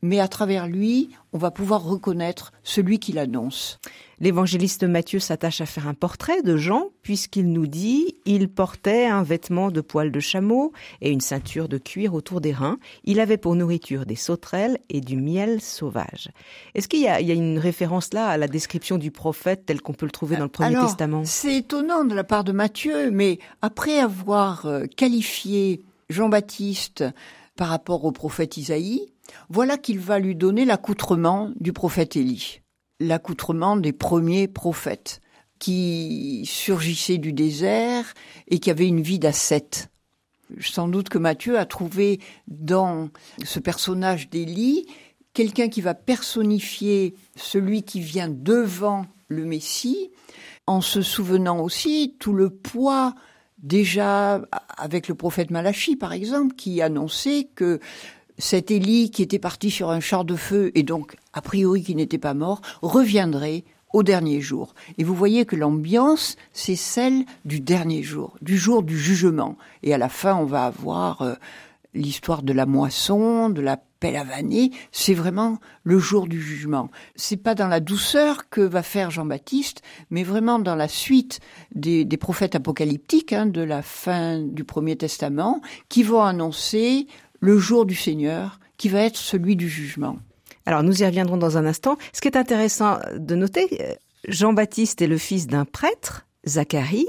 Mais 0.03 0.21
à 0.21 0.29
travers 0.29 0.67
lui, 0.67 1.11
on 1.33 1.39
va 1.39 1.51
pouvoir 1.51 1.83
reconnaître 1.83 2.53
celui 2.63 2.99
qui 2.99 3.13
l'annonce. 3.13 3.79
L'évangéliste 4.19 4.85
Matthieu 4.85 5.19
s'attache 5.19 5.61
à 5.61 5.67
faire 5.67 5.89
un 5.89 5.95
portrait 5.95 6.43
de 6.43 6.57
Jean, 6.57 6.89
puisqu'il 7.03 7.53
nous 7.53 7.67
dit 7.67 8.17
il 8.27 8.49
portait 8.49 9.07
un 9.07 9.23
vêtement 9.23 9.71
de 9.71 9.81
poil 9.81 10.11
de 10.11 10.21
chameau 10.21 10.73
et 11.01 11.11
une 11.11 11.21
ceinture 11.21 11.69
de 11.69 11.79
cuir 11.79 12.15
autour 12.15 12.41
des 12.41 12.53
reins. 12.53 12.79
Il 13.05 13.21
avait 13.21 13.39
pour 13.39 13.55
nourriture 13.55 14.05
des 14.05 14.17
sauterelles 14.17 14.79
et 14.89 15.01
du 15.01 15.17
miel 15.17 15.61
sauvage. 15.61 16.31
Est-ce 16.75 16.89
qu'il 16.89 17.01
y, 17.01 17.09
a 17.09 17.21
une 17.21 17.59
référence 17.59 18.13
là 18.13 18.29
à 18.29 18.37
la 18.37 18.49
description 18.49 18.99
du 18.99 19.11
prophète 19.11 19.65
tel 19.67 19.81
qu'on 19.81 19.95
peut 19.95 20.07
le 20.07 20.13
trouver 20.13 20.37
dans 20.37 20.45
le 20.45 20.49
Premier 20.49 20.79
Testament? 20.79 21.23
C'est 21.25 21.57
étonnant 21.57 22.05
de 22.05 22.15
la 22.15 22.25
part 22.25 22.45
de 22.45 22.53
Matthieu, 22.53 23.11
mais 23.11 23.39
après 23.63 23.99
avoir 23.99 24.67
euh, 24.67 24.85
qualifié 24.85 25.83
Jean-Baptiste 26.11 27.05
par 27.57 27.69
rapport 27.69 28.05
au 28.05 28.13
prophète 28.13 28.57
Isaïe, 28.57 29.07
voilà 29.49 29.79
qu'il 29.79 29.99
va 29.99 30.19
lui 30.19 30.35
donner 30.35 30.65
l'accoutrement 30.65 31.51
du 31.59 31.73
prophète 31.73 32.17
Élie 32.17 32.61
l'accoutrement 33.01 33.77
des 33.77 33.93
premiers 33.93 34.47
prophètes. 34.47 35.21
qui 35.59 36.43
surgissait 36.47 37.19
du 37.19 37.35
désert 37.35 38.15
et 38.49 38.61
qui 38.61 38.71
avait 38.71 38.89
une 38.89 39.03
vie 39.03 39.19
d'ascète. 39.19 39.91
Sans 40.59 40.89
doute 40.89 41.11
que 41.11 41.19
Matthieu 41.19 41.59
a 41.59 41.67
trouvé 41.67 42.19
dans 42.49 43.11
ce 43.45 43.59
personnage 43.59 44.31
d'Élie 44.31 44.87
quelqu'un 45.35 45.69
qui 45.69 45.83
va 45.83 45.93
personnifier 45.93 47.15
celui 47.37 47.83
qui 47.83 48.01
vient 48.01 48.31
devant 48.31 49.05
le 49.29 49.45
Messie, 49.45 50.11
en 50.67 50.81
se 50.81 51.03
souvenant 51.03 51.61
aussi 51.61 52.17
tout 52.19 52.33
le 52.33 52.49
poids 52.49 53.15
déjà 53.59 54.41
avec 54.79 55.09
le 55.09 55.15
prophète 55.15 55.51
Malachi 55.51 55.95
par 55.95 56.15
exemple, 56.15 56.55
qui 56.55 56.81
annonçait 56.81 57.51
que 57.55 57.81
cet 58.41 58.71
Élie 58.71 59.11
qui 59.11 59.23
était 59.23 59.39
parti 59.39 59.71
sur 59.71 59.91
un 59.91 60.01
char 60.01 60.25
de 60.25 60.37
feu 60.37 60.73
et 60.75 60.83
donc 60.83 61.17
a 61.33 61.43
priori 61.43 61.83
qui 61.83 61.95
n'était 61.95 62.19
pas 62.19 62.35
mort, 62.35 62.61
reviendrait 62.83 63.65
au 63.93 64.03
dernier 64.03 64.41
jour. 64.41 64.75
Et 64.99 65.05
vous 65.05 65.15
voyez 65.15 65.45
que 65.45 65.57
l'ambiance, 65.57 66.37
c'est 66.53 66.77
celle 66.77 67.25
du 67.45 67.61
dernier 67.61 68.03
jour, 68.03 68.37
du 68.41 68.57
jour 68.57 68.83
du 68.83 68.99
jugement. 68.99 69.57
Et 69.83 69.95
à 69.95 69.99
la 69.99 70.09
fin, 70.09 70.37
on 70.37 70.45
va 70.45 70.65
avoir 70.65 71.23
euh, 71.23 71.35
l'histoire 71.95 72.43
de 72.43 72.53
la 72.53 72.67
moisson, 72.67 73.51
de 73.51 73.61
la 73.61 73.77
pelle 73.77 74.17
à 74.17 74.25
vanner. 74.25 74.71
C'est 74.93 75.15
vraiment 75.15 75.59
le 75.83 75.99
jour 75.99 76.27
du 76.27 76.41
jugement. 76.41 76.91
C'est 77.17 77.37
pas 77.37 77.55
dans 77.55 77.69
la 77.69 77.81
douceur 77.81 78.49
que 78.49 78.61
va 78.61 78.83
faire 78.83 79.11
Jean-Baptiste, 79.11 79.83
mais 80.11 80.23
vraiment 80.23 80.59
dans 80.59 80.77
la 80.77 80.89
suite 80.89 81.41
des, 81.75 82.07
prophètes 82.17 82.55
apocalyptiques 82.55 83.33
hein, 83.33 83.47
de 83.47 83.61
la 83.61 83.83
fin 83.83 84.41
du 84.41 84.65
Premier 84.65 84.97
Testament, 84.97 85.61
qui 85.89 86.03
vont 86.03 86.23
annoncer 86.23 87.07
le 87.41 87.59
jour 87.59 87.87
du 87.87 87.95
Seigneur, 87.95 88.61
qui 88.77 88.89
va 88.89 89.03
être 89.03 89.17
celui 89.17 89.57
du 89.57 89.69
jugement. 89.69 90.19
Alors 90.67 90.83
nous 90.83 91.03
y 91.03 91.07
reviendrons 91.07 91.37
dans 91.37 91.59
un 91.59 91.67
instant. 91.67 91.97
Ce 92.13 92.21
qui 92.21 92.29
est 92.29 92.37
intéressant 92.37 92.99
de 93.17 93.35
noter, 93.35 93.69
euh, 93.81 93.95
Jean-Baptiste 94.29 95.03
est 95.03 95.07
le 95.07 95.19
fils 95.19 95.47
d'un 95.47 95.65
prêtre, 95.65 96.27
Zacharie, 96.47 97.07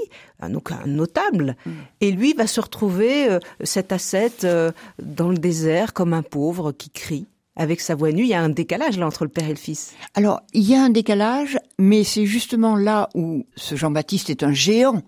donc 0.48 0.72
un 0.72 0.86
notable, 0.86 1.56
mm. 1.64 1.70
et 2.00 2.10
lui 2.10 2.34
va 2.34 2.46
se 2.46 2.60
retrouver 2.60 3.30
euh, 3.30 3.38
cet 3.62 3.92
ascète 3.92 4.44
euh, 4.44 4.72
dans 5.00 5.30
le 5.30 5.38
désert 5.38 5.92
comme 5.92 6.12
un 6.12 6.22
pauvre 6.22 6.72
qui 6.72 6.90
crie. 6.90 7.26
Avec 7.54 7.80
sa 7.80 7.94
voix 7.94 8.12
nue, 8.12 8.22
il 8.22 8.28
y 8.28 8.34
a 8.34 8.40
un 8.40 8.48
décalage 8.48 8.98
là 8.98 9.06
entre 9.06 9.24
le 9.24 9.30
père 9.30 9.46
et 9.46 9.50
le 9.50 9.56
fils. 9.56 9.92
Alors, 10.14 10.40
il 10.54 10.62
y 10.62 10.74
a 10.74 10.82
un 10.82 10.88
décalage, 10.90 11.58
mais 11.78 12.02
c'est 12.02 12.24
justement 12.24 12.76
là 12.76 13.10
où 13.14 13.44
ce 13.56 13.74
Jean-Baptiste 13.74 14.30
est 14.30 14.42
un 14.42 14.52
géant 14.52 15.02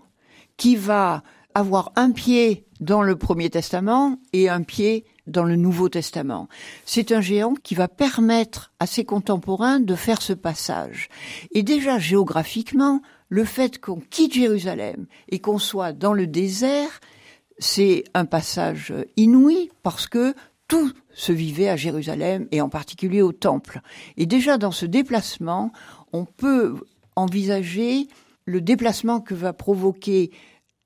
qui 0.57 0.75
va 0.75 1.23
avoir 1.55 1.91
un 1.95 2.11
pied 2.11 2.65
dans 2.79 3.01
le 3.01 3.15
Premier 3.15 3.49
Testament 3.49 4.19
et 4.31 4.47
un 4.47 4.61
pied 4.61 5.05
dans 5.27 5.43
le 5.43 5.55
Nouveau 5.55 5.89
Testament. 5.89 6.47
C'est 6.85 7.11
un 7.11 7.21
géant 7.21 7.55
qui 7.55 7.75
va 7.75 7.87
permettre 7.87 8.71
à 8.79 8.87
ses 8.87 9.05
contemporains 9.05 9.79
de 9.79 9.95
faire 9.95 10.21
ce 10.21 10.33
passage. 10.33 11.09
Et 11.51 11.63
déjà 11.63 11.99
géographiquement, 11.99 13.01
le 13.29 13.43
fait 13.43 13.79
qu'on 13.79 13.99
quitte 13.99 14.33
Jérusalem 14.33 15.07
et 15.29 15.39
qu'on 15.39 15.59
soit 15.59 15.93
dans 15.93 16.13
le 16.13 16.27
désert, 16.27 16.99
c'est 17.57 18.03
un 18.13 18.25
passage 18.25 18.93
inouï 19.17 19.69
parce 19.83 20.07
que 20.07 20.35
tout 20.67 20.91
se 21.13 21.31
vivait 21.31 21.69
à 21.69 21.75
Jérusalem 21.75 22.47
et 22.51 22.61
en 22.61 22.69
particulier 22.69 23.21
au 23.21 23.31
temple. 23.31 23.81
Et 24.17 24.25
déjà 24.25 24.57
dans 24.57 24.71
ce 24.71 24.85
déplacement, 24.85 25.71
on 26.11 26.25
peut 26.25 26.75
envisager 27.15 28.07
le 28.45 28.61
déplacement 28.61 29.21
que 29.21 29.33
va 29.33 29.53
provoquer 29.53 30.31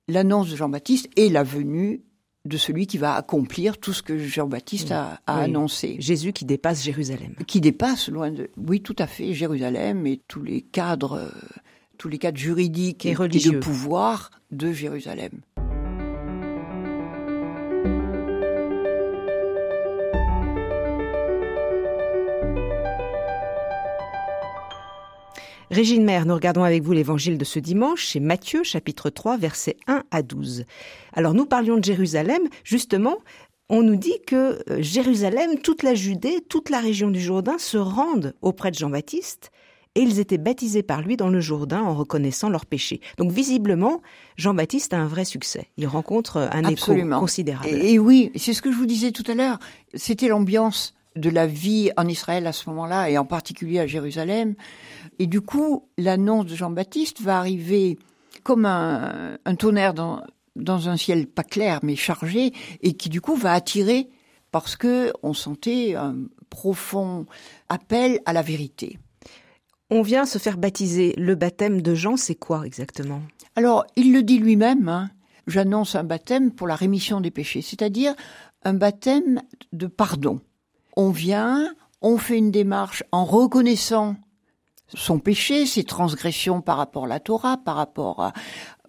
l'annonce 0.08 0.50
de 0.50 0.55
Jean-Baptiste 0.55 1.10
et 1.15 1.29
la 1.29 1.43
venue 1.43 2.01
de 2.46 2.58
celui 2.58 2.88
qui 2.88 2.98
va 2.98 3.15
accomplir 3.15 3.77
tout 3.77 3.93
ce 3.93 4.01
que 4.01 4.17
Jean-Baptiste 4.17 4.91
a, 4.91 5.19
annoncé. 5.27 5.98
Jésus 6.00 6.34
qui 6.34 6.46
dépasse 6.46 6.84
Jérusalem. 6.84 7.36
Qui 7.48 7.62
dépasse 7.62 8.10
loin 8.10 8.31
de, 8.31 8.50
oui, 8.58 8.81
tout 8.81 8.96
à 8.98 9.08
fait, 9.08 9.34
Jérusalem 9.34 10.08
et 10.08 10.22
tous 10.27 10.41
les 10.41 10.62
cadres, 10.62 11.13
euh, 11.13 11.29
tous 11.98 12.08
les 12.08 12.17
cadres 12.17 12.38
juridiques 12.38 13.05
et, 13.05 13.12
et 13.12 13.13
de 13.13 13.60
pouvoir 13.60 14.31
de 14.51 14.72
Jérusalem. 14.72 15.41
Régine 25.71 26.03
Mère, 26.03 26.25
nous 26.25 26.33
regardons 26.33 26.63
avec 26.63 26.81
vous 26.81 26.93
l'évangile 26.93 27.38
de 27.38 27.45
ce 27.45 27.59
dimanche 27.59 28.01
chez 28.01 28.19
Matthieu 28.19 28.63
chapitre 28.63 29.11
3 29.11 29.38
versets 29.38 29.77
1 29.85 30.03
à 30.09 30.23
12. 30.23 30.65
Alors 31.13 31.35
nous 31.35 31.45
parlions 31.45 31.77
de 31.77 31.83
Jérusalem, 31.83 32.41
justement, 32.63 33.17
on 33.69 33.83
nous 33.83 33.95
dit 33.95 34.19
que 34.25 34.63
euh, 34.71 34.81
Jérusalem, 34.81 35.59
toute 35.59 35.83
la 35.83 35.93
Judée, 35.93 36.43
toute 36.49 36.71
la 36.71 36.79
région 36.79 37.11
du 37.11 37.21
Jourdain 37.21 37.59
se 37.59 37.77
rendent 37.77 38.33
auprès 38.41 38.71
de 38.71 38.77
Jean-Baptiste 38.77 39.51
et 39.93 40.01
ils 40.01 40.19
étaient 40.19 40.39
baptisés 40.39 40.81
par 40.81 41.03
lui 41.03 41.17
dans 41.17 41.29
le 41.29 41.39
Jourdain 41.39 41.83
en 41.83 41.93
reconnaissant 41.93 42.49
leurs 42.49 42.65
péchés. 42.65 42.99
Donc 43.19 43.31
visiblement, 43.31 44.01
Jean-Baptiste 44.38 44.95
a 44.95 44.97
un 44.97 45.07
vrai 45.07 45.23
succès. 45.23 45.67
Il 45.77 45.85
rencontre 45.85 46.49
un 46.51 46.63
écho 46.63 46.95
considérable. 47.19 47.69
et 47.69 47.99
oui, 47.99 48.31
c'est 48.35 48.53
ce 48.53 48.63
que 48.63 48.71
je 48.71 48.77
vous 48.77 48.88
disais 48.88 49.11
tout 49.11 49.29
à 49.29 49.35
l'heure. 49.35 49.59
C'était 49.93 50.29
l'ambiance 50.29 50.95
de 51.16 51.30
la 51.30 51.48
vie 51.48 51.92
en 51.98 52.08
Israël 52.08 52.48
à 52.48 52.51
ce 52.51 52.70
moment-là, 52.70 53.10
et 53.10 53.18
en 53.18 53.25
particulier 53.25 53.80
à 53.80 53.88
Jérusalem. 53.88 54.56
Et 55.18 55.28
du 55.28 55.42
coup, 55.42 55.88
l'annonce 55.98 56.46
de 56.46 56.56
Jean-Baptiste 56.56 57.22
va 57.22 57.38
arriver 57.38 57.98
comme 58.44 58.66
un, 58.66 59.38
tonnerre 59.58 59.94
dans, 59.94 60.22
dans 60.56 60.89
un 60.89 60.98
ciel 60.98 61.28
pas 61.28 61.44
clair 61.44 61.80
mais 61.84 61.96
chargé, 61.96 62.54
et 62.82 62.94
qui 62.94 63.10
du 63.10 63.22
coup 63.22 63.36
va 63.36 63.54
attirer 63.54 64.10
parce 64.51 64.75
que 64.75 65.13
on 65.22 65.34
sentait 65.34 65.96
un 65.96 66.16
profond 66.50 67.25
appel 67.70 68.20
à 68.25 68.34
la 68.34 68.42
vérité. 68.42 68.98
On 69.92 70.01
vient 70.01 70.25
se 70.25 70.38
faire 70.38 70.58
baptiser. 70.58 71.13
Le 71.18 71.36
baptême 71.36 71.82
de 71.82 71.96
Jean, 71.96 72.16
c'est 72.16 72.36
quoi 72.36 72.66
exactement? 72.66 73.22
Alors, 73.56 73.86
il 73.96 74.13
le 74.13 74.24
dit 74.24 74.39
lui-même. 74.39 74.88
Hein. 74.88 75.10
J'annonce 75.48 75.96
un 75.96 76.04
baptême 76.04 76.51
pour 76.51 76.68
la 76.68 76.75
rémission 76.75 77.22
des 77.22 77.32
péchés, 77.32 77.62
c'est-à-dire 77.62 78.13
un 78.63 78.74
baptême 78.74 79.42
de 79.74 79.88
pardon 79.88 80.42
on 81.00 81.12
vient, 81.12 81.74
on 82.01 82.18
fait 82.18 82.38
une 82.38 82.51
démarche 82.51 83.06
en 83.13 83.24
reconnaissant 83.24 84.18
son 84.94 85.18
péché, 85.18 85.65
ses 85.65 85.86
transgressions 85.86 86.60
par 86.60 86.75
rapport 86.75 87.06
à 87.06 87.08
la 87.08 87.22
Torah, 87.22 87.56
par 87.56 87.77
rapport 87.77 88.34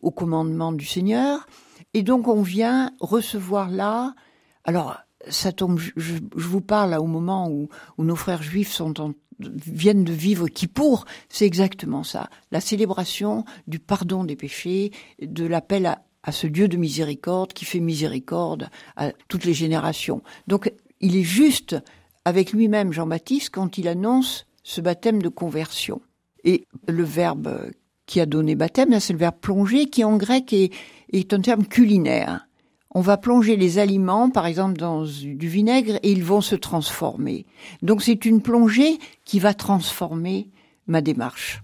au 0.02 0.10
commandement 0.10 0.72
du 0.72 0.84
Seigneur, 0.84 1.46
et 1.94 2.02
donc 2.02 2.26
on 2.26 2.42
vient 2.42 2.90
recevoir 2.98 3.70
là. 3.70 4.16
Alors 4.64 4.96
ça 5.28 5.52
tombe, 5.52 5.78
je, 5.78 6.14
vous 6.34 6.60
parle 6.60 6.94
au 6.94 7.06
moment 7.06 7.48
où, 7.48 7.68
nos 7.98 8.16
frères 8.16 8.42
juifs 8.42 8.72
sont 8.72 9.14
viennent 9.38 10.04
de 10.04 10.12
vivre 10.12 10.48
Kippour, 10.48 11.04
c'est 11.28 11.46
exactement 11.46 12.02
ça, 12.02 12.28
la 12.50 12.60
célébration 12.60 13.44
du 13.68 13.78
pardon 13.78 14.24
des 14.24 14.34
péchés, 14.34 14.90
de 15.22 15.46
l'appel 15.46 15.96
à 16.24 16.32
ce 16.32 16.48
Dieu 16.48 16.66
de 16.66 16.76
miséricorde 16.76 17.52
qui 17.52 17.64
fait 17.64 17.78
miséricorde 17.78 18.68
à 18.96 19.12
toutes 19.28 19.44
les 19.44 19.54
générations. 19.54 20.22
Donc 20.48 20.72
il 21.00 21.16
est 21.16 21.22
juste 21.22 21.76
avec 22.24 22.52
lui-même 22.52 22.92
Jean-Baptiste 22.92 23.50
quand 23.50 23.78
il 23.78 23.88
annonce 23.88 24.46
ce 24.62 24.80
baptême 24.80 25.22
de 25.22 25.28
conversion. 25.28 26.00
Et 26.44 26.66
le 26.86 27.02
verbe 27.02 27.70
qui 28.06 28.20
a 28.20 28.26
donné 28.26 28.54
baptême, 28.54 28.98
c'est 28.98 29.12
le 29.12 29.18
verbe 29.18 29.36
plonger, 29.40 29.86
qui 29.86 30.04
en 30.04 30.16
grec 30.16 30.52
est, 30.52 31.32
un 31.32 31.40
terme 31.40 31.64
culinaire. 31.64 32.46
On 32.92 33.00
va 33.00 33.16
plonger 33.16 33.56
les 33.56 33.78
aliments, 33.78 34.30
par 34.30 34.46
exemple, 34.46 34.76
dans 34.76 35.04
du 35.04 35.48
vinaigre, 35.48 35.98
et 36.02 36.10
ils 36.10 36.24
vont 36.24 36.40
se 36.40 36.56
transformer. 36.56 37.46
Donc 37.82 38.02
c'est 38.02 38.24
une 38.24 38.42
plongée 38.42 38.98
qui 39.24 39.38
va 39.38 39.54
transformer 39.54 40.48
ma 40.88 41.00
démarche. 41.02 41.62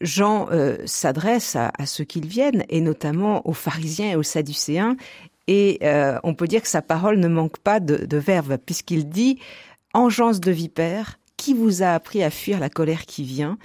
Jean 0.00 0.48
euh, 0.50 0.78
s'adresse 0.86 1.56
à, 1.56 1.70
ceux 1.86 2.04
qui 2.04 2.20
viennent, 2.20 2.64
et 2.68 2.80
notamment 2.80 3.46
aux 3.46 3.52
pharisiens 3.52 4.10
et 4.10 4.16
aux 4.16 4.24
sadducéens, 4.24 4.96
et 5.46 5.78
euh, 5.82 6.18
on 6.22 6.34
peut 6.34 6.46
dire 6.46 6.62
que 6.62 6.68
sa 6.68 6.82
parole 6.82 7.18
ne 7.18 7.28
manque 7.28 7.58
pas 7.58 7.80
de, 7.80 8.04
de 8.06 8.56
puisqu'il 8.56 9.08
dit 9.08 9.38
Engeance 9.92 10.40
de 10.40 10.52
vipère, 10.52 11.18
qui 11.36 11.54
vous 11.54 11.82
a 11.82 11.88
appris 11.88 12.22
à 12.22 12.30
fuir 12.30 12.60
la 12.60 12.70
colère 12.70 13.06
qui 13.06 13.24
vient 13.24 13.58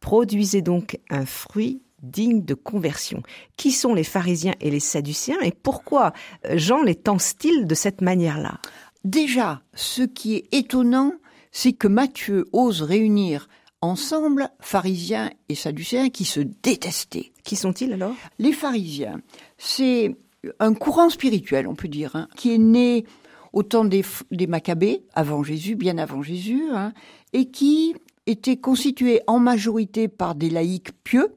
Produisez 0.00 0.62
donc 0.62 0.98
un 1.10 1.24
fruit 1.24 1.80
digne 2.02 2.44
de 2.44 2.54
conversion. 2.54 3.22
Qui 3.56 3.70
sont 3.70 3.94
les 3.94 4.04
pharisiens 4.04 4.54
et 4.60 4.70
les 4.70 4.80
sadducéens 4.80 5.40
et 5.42 5.52
pourquoi 5.52 6.12
euh, 6.44 6.58
Jean 6.58 6.82
les 6.82 6.96
tense-t-il 6.96 7.66
de 7.66 7.74
cette 7.74 8.00
manière-là? 8.00 8.60
Déjà, 9.04 9.62
ce 9.74 10.02
qui 10.02 10.34
est 10.34 10.48
étonnant, 10.52 11.12
c'est 11.52 11.72
que 11.72 11.86
Matthieu 11.86 12.46
ose 12.52 12.82
réunir 12.82 13.48
ensemble 13.80 14.48
pharisiens 14.60 15.30
et 15.48 15.54
sadducéens 15.54 16.10
qui 16.10 16.24
se 16.24 16.40
détestaient. 16.40 17.32
Qui 17.44 17.56
sont-ils 17.56 17.92
alors? 17.92 18.14
Les 18.38 18.52
pharisiens, 18.52 19.20
c'est 19.58 20.16
un 20.58 20.74
courant 20.74 21.10
spirituel, 21.10 21.66
on 21.68 21.74
peut 21.74 21.88
dire, 21.88 22.16
hein, 22.16 22.28
qui 22.36 22.52
est 22.52 22.58
né 22.58 23.04
au 23.52 23.62
temps 23.62 23.84
des, 23.84 24.04
Maccabées, 24.46 25.02
avant 25.14 25.42
Jésus, 25.42 25.76
bien 25.76 25.98
avant 25.98 26.22
Jésus, 26.22 26.64
hein, 26.72 26.92
et 27.32 27.50
qui 27.50 27.94
était 28.26 28.56
constitué 28.56 29.20
en 29.26 29.38
majorité 29.38 30.08
par 30.08 30.34
des 30.34 30.50
laïcs 30.50 30.92
pieux. 31.04 31.34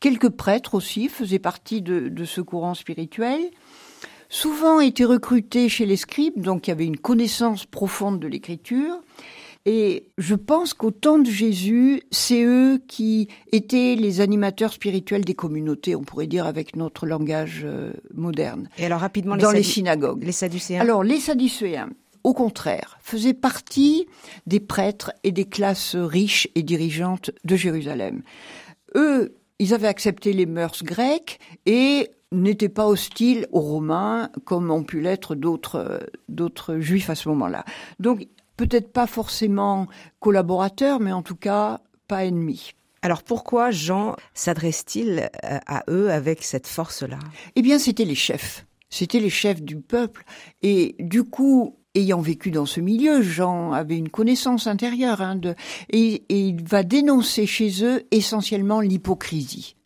Quelques 0.00 0.28
prêtres 0.28 0.74
aussi 0.74 1.08
faisaient 1.08 1.38
partie 1.38 1.82
de, 1.82 2.08
de 2.08 2.24
ce 2.24 2.40
courant 2.40 2.74
spirituel. 2.74 3.40
Souvent 4.28 4.80
étaient 4.80 5.04
recrutés 5.04 5.68
chez 5.68 5.86
les 5.86 5.96
scribes, 5.96 6.40
donc 6.40 6.66
il 6.66 6.70
y 6.70 6.72
avait 6.72 6.86
une 6.86 6.98
connaissance 6.98 7.64
profonde 7.64 8.20
de 8.20 8.28
l'écriture. 8.28 9.00
Et 9.66 10.08
je 10.16 10.34
pense 10.34 10.72
qu'au 10.72 10.90
temps 10.90 11.18
de 11.18 11.30
Jésus, 11.30 12.02
c'est 12.10 12.42
eux 12.42 12.80
qui 12.86 13.28
étaient 13.52 13.96
les 13.96 14.20
animateurs 14.20 14.72
spirituels 14.72 15.24
des 15.24 15.34
communautés, 15.34 15.94
on 15.94 16.02
pourrait 16.02 16.26
dire 16.26 16.46
avec 16.46 16.76
notre 16.76 17.06
langage 17.06 17.62
euh, 17.64 17.92
moderne. 18.14 18.68
Et 18.78 18.86
alors 18.86 19.00
rapidement, 19.00 19.36
dans 19.36 19.50
les 19.50 19.62
synagogues. 19.62 20.24
Les 20.24 20.32
Sadducéens. 20.32 20.80
Alors 20.80 21.02
les 21.02 21.20
Sadducéens, 21.20 21.90
au 22.24 22.32
contraire, 22.32 22.98
faisaient 23.02 23.34
partie 23.34 24.06
des 24.46 24.60
prêtres 24.60 25.12
et 25.22 25.32
des 25.32 25.44
classes 25.44 25.96
riches 25.96 26.48
et 26.54 26.62
dirigeantes 26.62 27.30
de 27.44 27.56
Jérusalem. 27.56 28.22
Eux, 28.96 29.34
ils 29.58 29.74
avaient 29.74 29.88
accepté 29.88 30.32
les 30.32 30.46
mœurs 30.46 30.82
grecques 30.82 31.40
et 31.66 32.10
n'étaient 32.32 32.68
pas 32.68 32.86
hostiles 32.86 33.46
aux 33.52 33.60
Romains 33.60 34.30
comme 34.44 34.70
ont 34.70 34.82
pu 34.82 35.00
l'être 35.00 35.34
d'autres 35.34 36.00
d'autres 36.28 36.78
juifs 36.78 37.10
à 37.10 37.14
ce 37.14 37.28
moment-là. 37.28 37.64
Donc 37.98 38.26
peut-être 38.58 38.92
pas 38.92 39.06
forcément 39.06 39.86
collaborateurs, 40.20 41.00
mais 41.00 41.12
en 41.12 41.22
tout 41.22 41.36
cas 41.36 41.80
pas 42.08 42.26
ennemis. 42.26 42.72
Alors 43.00 43.22
pourquoi 43.22 43.70
Jean 43.70 44.16
s'adresse-t-il 44.34 45.30
euh, 45.44 45.58
à 45.66 45.84
eux 45.88 46.10
avec 46.10 46.42
cette 46.42 46.66
force-là? 46.66 47.20
Eh 47.56 47.62
bien, 47.62 47.78
c'était 47.78 48.04
les 48.04 48.16
chefs. 48.16 48.66
C'était 48.90 49.20
les 49.20 49.30
chefs 49.30 49.62
du 49.62 49.76
peuple. 49.76 50.24
Et 50.62 50.96
du 50.98 51.22
coup, 51.22 51.76
ayant 51.94 52.20
vécu 52.20 52.50
dans 52.50 52.66
ce 52.66 52.80
milieu, 52.80 53.22
Jean 53.22 53.72
avait 53.72 53.96
une 53.96 54.08
connaissance 54.08 54.66
intérieure 54.66 55.20
hein, 55.20 55.36
de, 55.36 55.54
et, 55.90 56.24
il 56.28 56.62
va 56.64 56.82
dénoncer 56.82 57.46
chez 57.46 57.84
eux 57.84 58.02
essentiellement 58.10 58.80
l'hypocrisie. 58.80 59.76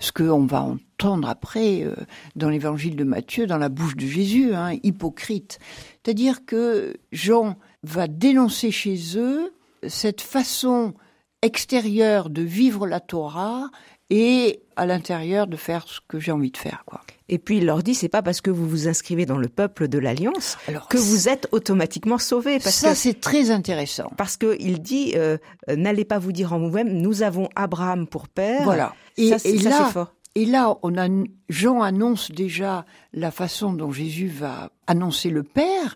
Ce 0.00 0.12
qu'on 0.12 0.46
va 0.46 0.62
entendre 0.62 1.28
après 1.28 1.82
euh, 1.82 1.94
dans 2.34 2.48
l'évangile 2.48 2.96
de 2.96 3.04
Matthieu, 3.04 3.46
dans 3.46 3.58
la 3.58 3.68
bouche 3.68 3.96
de 3.96 4.06
Jésus, 4.06 4.54
hein, 4.54 4.72
hypocrite. 4.82 5.58
C'est-à-dire 6.02 6.44
que 6.44 6.96
Jean 7.12 7.56
va 7.82 8.08
dénoncer 8.08 8.70
chez 8.70 8.98
eux 9.16 9.52
cette 9.86 10.20
façon 10.20 10.94
extérieure 11.42 12.30
de 12.30 12.42
vivre 12.42 12.86
la 12.86 13.00
Torah 13.00 13.70
et 14.10 14.62
à 14.76 14.86
l'intérieur 14.86 15.46
de 15.46 15.56
faire 15.56 15.86
ce 15.86 16.00
que 16.06 16.18
j'ai 16.18 16.32
envie 16.32 16.50
de 16.50 16.56
faire, 16.56 16.82
quoi. 16.86 17.00
Et 17.32 17.38
puis 17.38 17.58
il 17.58 17.66
leur 17.66 17.84
dit, 17.84 17.94
c'est 17.94 18.08
pas 18.08 18.22
parce 18.22 18.40
que 18.40 18.50
vous 18.50 18.68
vous 18.68 18.88
inscrivez 18.88 19.24
dans 19.24 19.38
le 19.38 19.48
peuple 19.48 19.86
de 19.86 19.98
l'alliance 19.98 20.58
que 20.88 20.98
vous 20.98 21.28
êtes 21.28 21.46
automatiquement 21.52 22.18
sauvés. 22.18 22.58
Parce 22.58 22.74
ça, 22.74 22.96
c'est 22.96 23.20
très 23.20 23.52
intéressant. 23.52 24.10
Parce 24.16 24.36
que 24.36 24.56
il 24.58 24.82
dit, 24.82 25.12
euh, 25.14 25.38
n'allez 25.68 26.04
pas 26.04 26.18
vous 26.18 26.32
dire 26.32 26.52
en 26.52 26.58
vous-même, 26.58 26.88
nous 26.88 27.22
avons 27.22 27.48
Abraham 27.54 28.08
pour 28.08 28.26
père. 28.26 28.64
Voilà. 28.64 28.94
Et, 29.16 29.38
ça, 29.38 29.70
là, 29.70 29.84
fort. 29.84 30.12
Et 30.34 30.44
là, 30.44 30.76
on 30.82 30.98
a, 30.98 31.08
Jean 31.48 31.82
annonce 31.82 32.32
déjà 32.32 32.84
la 33.12 33.30
façon 33.30 33.72
dont 33.72 33.92
Jésus 33.92 34.28
va 34.28 34.70
annoncer 34.88 35.30
le 35.30 35.44
Père. 35.44 35.94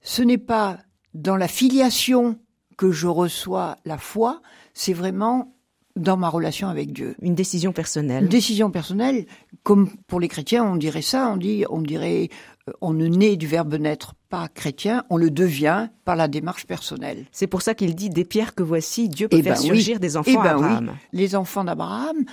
Ce 0.00 0.22
n'est 0.22 0.38
pas 0.38 0.78
dans 1.12 1.36
la 1.36 1.48
filiation 1.48 2.38
que 2.76 2.90
je 2.90 3.06
reçois 3.06 3.76
la 3.84 3.98
foi, 3.98 4.42
c'est 4.74 4.92
vraiment 4.92 5.53
dans 5.96 6.16
ma 6.16 6.28
relation 6.28 6.68
avec 6.68 6.92
Dieu. 6.92 7.14
Une 7.22 7.34
décision 7.34 7.72
personnelle. 7.72 8.24
Une 8.24 8.28
décision 8.28 8.70
personnelle, 8.70 9.26
comme 9.62 9.90
pour 10.06 10.20
les 10.20 10.28
chrétiens, 10.28 10.64
on 10.64 10.76
dirait 10.76 11.02
ça, 11.02 11.30
on 11.32 11.36
dit, 11.36 11.64
on 11.70 11.80
dirait, 11.80 12.30
euh, 12.68 12.72
on 12.80 12.92
ne 12.92 13.06
naît 13.06 13.36
du 13.36 13.46
verbe 13.46 13.74
naître 13.74 14.14
pas 14.28 14.48
chrétien, 14.48 15.04
on 15.10 15.16
le 15.16 15.30
devient 15.30 15.88
par 16.04 16.16
la 16.16 16.26
démarche 16.26 16.66
personnelle. 16.66 17.26
C'est 17.30 17.46
pour 17.46 17.62
ça 17.62 17.74
qu'il 17.74 17.94
dit 17.94 18.10
des 18.10 18.24
pierres 18.24 18.54
que 18.54 18.64
voici, 18.64 19.08
Dieu 19.08 19.28
peut 19.28 19.38
eh 19.38 19.42
faire 19.42 19.54
ben 19.54 19.60
surgir 19.60 20.00
des 20.00 20.16
enfants 20.16 20.30
eh 20.32 20.36
ben 20.36 20.96
Les 21.12 21.36
enfants 21.36 21.64
d'Abraham 21.64 22.24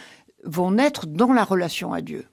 vont 0.43 0.71
naître 0.71 1.05
dans 1.05 1.31
la 1.31 1.43
relation 1.43 1.93
à 1.93 2.01
Dieu. 2.01 2.25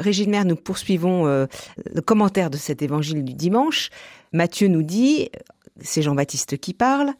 Régine 0.00 0.30
Mère, 0.30 0.44
nous 0.44 0.56
poursuivons 0.56 1.26
euh, 1.26 1.46
le 1.94 2.00
commentaire 2.00 2.50
de 2.50 2.56
cet 2.56 2.82
évangile 2.82 3.24
du 3.24 3.34
dimanche. 3.34 3.90
Matthieu 4.32 4.68
nous 4.68 4.82
dit, 4.82 5.28
c'est 5.80 6.02
Jean-Baptiste 6.02 6.58
qui 6.58 6.74
parle, 6.74 7.12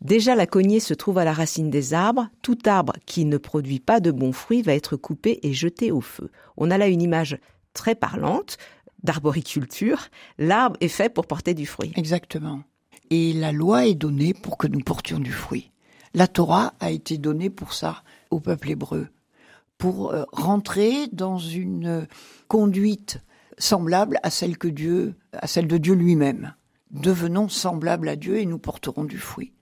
Déjà 0.00 0.34
la 0.34 0.46
cognée 0.46 0.80
se 0.80 0.94
trouve 0.94 1.18
à 1.18 1.24
la 1.24 1.32
racine 1.34 1.68
des 1.68 1.92
arbres, 1.92 2.28
tout 2.40 2.58
arbre 2.64 2.94
qui 3.04 3.26
ne 3.26 3.36
produit 3.36 3.80
pas 3.80 4.00
de 4.00 4.10
bons 4.10 4.32
fruits 4.32 4.62
va 4.62 4.74
être 4.74 4.96
coupé 4.96 5.40
et 5.42 5.52
jeté 5.52 5.92
au 5.92 6.00
feu. 6.00 6.30
On 6.56 6.70
a 6.70 6.78
là 6.78 6.88
une 6.88 7.02
image 7.02 7.38
très 7.74 7.94
parlante 7.94 8.56
d'arboriculture. 9.02 10.08
L'arbre 10.38 10.76
est 10.80 10.88
fait 10.88 11.12
pour 11.12 11.26
porter 11.26 11.52
du 11.52 11.66
fruit. 11.66 11.92
Exactement. 11.96 12.62
Et 13.10 13.32
la 13.34 13.52
loi 13.52 13.86
est 13.86 13.94
donnée 13.94 14.32
pour 14.32 14.56
que 14.56 14.66
nous 14.66 14.80
portions 14.80 15.18
du 15.18 15.32
fruit. 15.32 15.70
La 16.14 16.26
Torah 16.26 16.74
a 16.80 16.90
été 16.90 17.18
donnée 17.18 17.50
pour 17.50 17.72
ça 17.74 18.02
au 18.30 18.40
peuple 18.40 18.70
hébreu, 18.70 19.08
pour 19.78 20.12
euh, 20.12 20.24
rentrer 20.32 21.08
dans 21.12 21.38
une 21.38 22.06
conduite 22.48 23.20
semblable 23.58 24.18
à 24.22 24.30
celle 24.30 24.56
que 24.56 24.68
Dieu, 24.68 25.14
à 25.32 25.46
celle 25.46 25.66
de 25.66 25.76
Dieu 25.76 25.94
lui-même. 25.94 26.54
Devenons 26.90 27.48
semblables 27.48 28.08
à 28.08 28.16
Dieu 28.16 28.38
et 28.38 28.46
nous 28.46 28.58
porterons 28.58 29.04
du 29.04 29.18
fruit. 29.18 29.52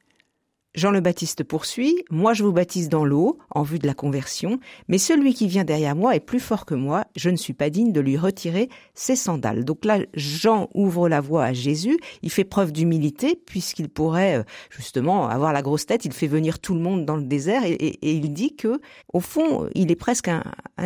Jean 0.78 0.92
le 0.92 1.00
Baptiste 1.00 1.42
poursuit, 1.42 2.04
Moi 2.08 2.34
je 2.34 2.44
vous 2.44 2.52
baptise 2.52 2.88
dans 2.88 3.04
l'eau, 3.04 3.38
en 3.50 3.64
vue 3.64 3.80
de 3.80 3.86
la 3.86 3.94
conversion, 3.94 4.60
mais 4.86 4.98
celui 4.98 5.34
qui 5.34 5.48
vient 5.48 5.64
derrière 5.64 5.96
moi 5.96 6.14
est 6.14 6.20
plus 6.20 6.38
fort 6.38 6.64
que 6.64 6.74
moi, 6.74 7.04
je 7.16 7.30
ne 7.30 7.36
suis 7.36 7.52
pas 7.52 7.68
digne 7.68 7.92
de 7.92 8.00
lui 8.00 8.16
retirer 8.16 8.68
ses 8.94 9.16
sandales. 9.16 9.64
Donc 9.64 9.84
là, 9.84 9.98
Jean 10.14 10.68
ouvre 10.74 11.08
la 11.08 11.20
voie 11.20 11.44
à 11.44 11.52
Jésus, 11.52 11.98
il 12.22 12.30
fait 12.30 12.44
preuve 12.44 12.70
d'humilité, 12.70 13.34
puisqu'il 13.34 13.88
pourrait 13.88 14.38
euh, 14.38 14.42
justement 14.70 15.28
avoir 15.28 15.52
la 15.52 15.62
grosse 15.62 15.84
tête, 15.84 16.04
il 16.04 16.12
fait 16.12 16.28
venir 16.28 16.60
tout 16.60 16.74
le 16.74 16.80
monde 16.80 17.04
dans 17.04 17.16
le 17.16 17.24
désert, 17.24 17.64
et, 17.64 17.98
il 18.00 18.32
dit 18.32 18.54
que, 18.54 18.80
au 19.12 19.20
fond, 19.20 19.68
il 19.74 19.90
est 19.90 19.96
presque 19.96 20.28
un, 20.28 20.42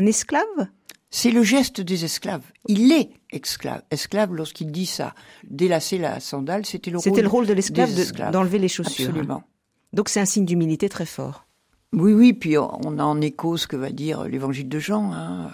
esclave 0.07 0.41
c'est 1.15 1.31
le 1.31 1.43
geste 1.43 1.83
des 1.83 2.07
esclaves. 2.07 2.45
Il 2.69 2.91
est 2.91 3.11
esclave. 3.31 3.83
Esclave 3.91 4.33
lorsqu'il 4.35 4.73
dit 4.73 4.87
ça. 4.87 5.15
Délasser 5.45 5.99
la 5.99 6.21
sandale, 6.21 6.65
c'était 6.65 6.91
le 6.91 6.99
le 7.05 7.29
rôle 7.29 7.47
de 7.47 7.53
l'esclave 7.53 7.91
d'enlever 8.31 8.59
les 8.59 8.69
chaussures. 8.69 9.11
Absolument. 9.11 9.43
Donc 9.93 10.09
c'est 10.09 10.21
un 10.21 10.25
signe 10.25 10.45
d'humilité 10.45 10.89
très 10.89 11.07
fort. 11.07 11.47
Oui, 11.93 12.13
oui, 12.15 12.33
puis 12.33 12.57
on 12.57 12.99
a 12.99 13.05
en 13.05 13.21
écho 13.21 13.57
ce 13.59 13.67
que 13.67 13.77
va 13.77 13.91
dire 13.91 14.25
l'évangile 14.25 14.69
de 14.69 14.79
Jean, 14.79 15.13
hein, 15.13 15.51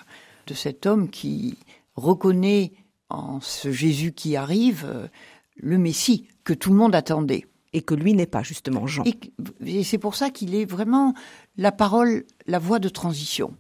de 0.47 0.55
cet 0.55 0.87
homme 0.87 1.11
qui 1.11 1.59
reconnaît 1.97 2.73
en 3.09 3.41
ce 3.41 3.73
Jésus 3.73 4.13
qui 4.13 4.37
arrive 4.37 4.85
euh, 4.87 5.09
le 5.57 5.79
Messie 5.79 6.29
que 6.45 6.53
tout 6.53 6.71
le 6.71 6.77
monde 6.77 6.95
attendait. 6.95 7.47
Et 7.75 7.83
que 7.83 7.95
lui 7.95 8.15
n'est 8.15 8.27
pas 8.27 8.43
justement 8.43 8.87
Jean. 8.87 9.05
Et, 9.05 9.85
c'est 9.85 9.99
pour 9.99 10.15
ça 10.15 10.31
qu'il 10.31 10.55
est 10.55 10.65
vraiment 10.65 11.13
la 11.59 11.71
parole, 11.71 12.25
la 12.47 12.59
voie 12.59 12.79
de 12.79 12.89
transition. 12.89 13.55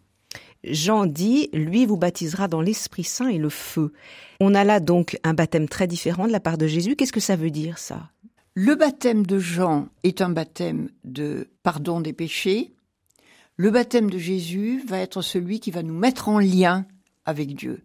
Jean 0.64 1.04
dit, 1.04 1.50
lui 1.52 1.84
vous 1.84 1.98
baptisera 1.98 2.48
dans 2.48 2.62
l'Esprit 2.62 3.04
Saint 3.04 3.28
et 3.28 3.36
le 3.36 3.50
feu. 3.50 3.92
On 4.40 4.54
a 4.54 4.64
là 4.64 4.80
donc 4.80 5.18
un 5.24 5.34
baptême 5.34 5.68
très 5.68 5.86
différent 5.86 6.26
de 6.26 6.32
la 6.32 6.40
part 6.40 6.56
de 6.56 6.66
Jésus. 6.66 6.96
Qu'est-ce 6.96 7.12
que 7.12 7.20
ça 7.20 7.36
veut 7.36 7.50
dire 7.50 7.76
ça? 7.76 8.10
Le 8.54 8.74
baptême 8.74 9.24
de 9.24 9.38
Jean 9.38 9.88
est 10.02 10.20
un 10.20 10.30
baptême 10.30 10.88
de 11.04 11.48
pardon 11.62 12.00
des 12.00 12.12
péchés. 12.12 12.72
Le 13.56 13.70
baptême 13.70 14.10
de 14.10 14.18
Jésus 14.18 14.82
va 14.86 14.98
être 14.98 15.22
celui 15.22 15.60
qui 15.60 15.70
va 15.70 15.82
nous 15.82 15.96
mettre 15.96 16.28
en 16.28 16.38
lien 16.38 16.86
avec 17.24 17.54
Dieu. 17.54 17.82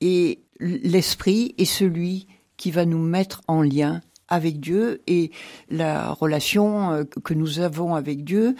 Et 0.00 0.40
l'Esprit 0.60 1.54
est 1.58 1.64
celui 1.64 2.26
qui 2.56 2.70
va 2.70 2.84
nous 2.84 3.02
mettre 3.02 3.42
en 3.48 3.62
lien 3.62 4.00
avec 4.28 4.60
Dieu 4.60 5.02
et 5.06 5.30
la 5.70 6.12
relation 6.12 6.92
euh, 6.92 7.04
que 7.04 7.34
nous 7.34 7.60
avons 7.60 7.94
avec 7.94 8.24
Dieu 8.24 8.54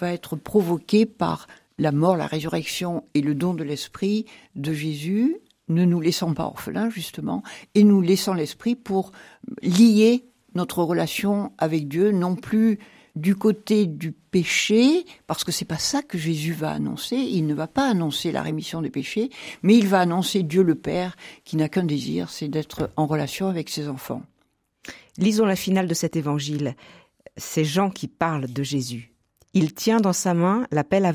va 0.00 0.12
être 0.12 0.34
provoquée 0.36 1.06
par 1.06 1.46
la 1.78 1.92
mort, 1.92 2.16
la 2.16 2.26
résurrection 2.26 3.04
et 3.14 3.20
le 3.20 3.34
don 3.34 3.54
de 3.54 3.64
l'Esprit 3.64 4.26
de 4.54 4.72
Jésus, 4.72 5.36
ne 5.68 5.84
nous 5.84 6.00
laissant 6.00 6.34
pas 6.34 6.44
orphelins 6.44 6.90
justement, 6.90 7.42
et 7.74 7.84
nous 7.84 8.00
laissant 8.00 8.34
l'Esprit 8.34 8.74
pour 8.74 9.12
lier 9.62 10.24
notre 10.54 10.82
relation 10.82 11.52
avec 11.58 11.88
Dieu, 11.88 12.12
non 12.12 12.36
plus 12.36 12.78
du 13.16 13.34
côté 13.34 13.86
du 13.86 14.12
péché, 14.12 15.04
parce 15.26 15.44
que 15.44 15.52
c'est 15.52 15.64
pas 15.64 15.78
ça 15.78 16.02
que 16.02 16.18
Jésus 16.18 16.52
va 16.52 16.70
annoncer. 16.70 17.16
Il 17.16 17.46
ne 17.46 17.54
va 17.54 17.66
pas 17.66 17.88
annoncer 17.88 18.32
la 18.32 18.42
rémission 18.42 18.82
des 18.82 18.90
péchés, 18.90 19.30
mais 19.62 19.76
il 19.76 19.88
va 19.88 20.00
annoncer 20.00 20.42
Dieu 20.42 20.62
le 20.62 20.74
Père, 20.74 21.16
qui 21.44 21.56
n'a 21.56 21.68
qu'un 21.68 21.84
désir, 21.84 22.30
c'est 22.30 22.48
d'être 22.48 22.90
en 22.96 23.06
relation 23.06 23.48
avec 23.48 23.68
ses 23.68 23.88
enfants. 23.88 24.22
Lisons 25.18 25.46
la 25.46 25.56
finale 25.56 25.88
de 25.88 25.94
cet 25.94 26.16
évangile. 26.16 26.76
C'est 27.36 27.64
Jean 27.64 27.90
qui 27.90 28.08
parle 28.08 28.46
de 28.46 28.62
Jésus. 28.62 29.12
Il 29.52 29.74
tient 29.74 30.00
dans 30.00 30.12
sa 30.12 30.32
main 30.32 30.64
la 30.70 30.84
pelle 30.84 31.04
à 31.04 31.12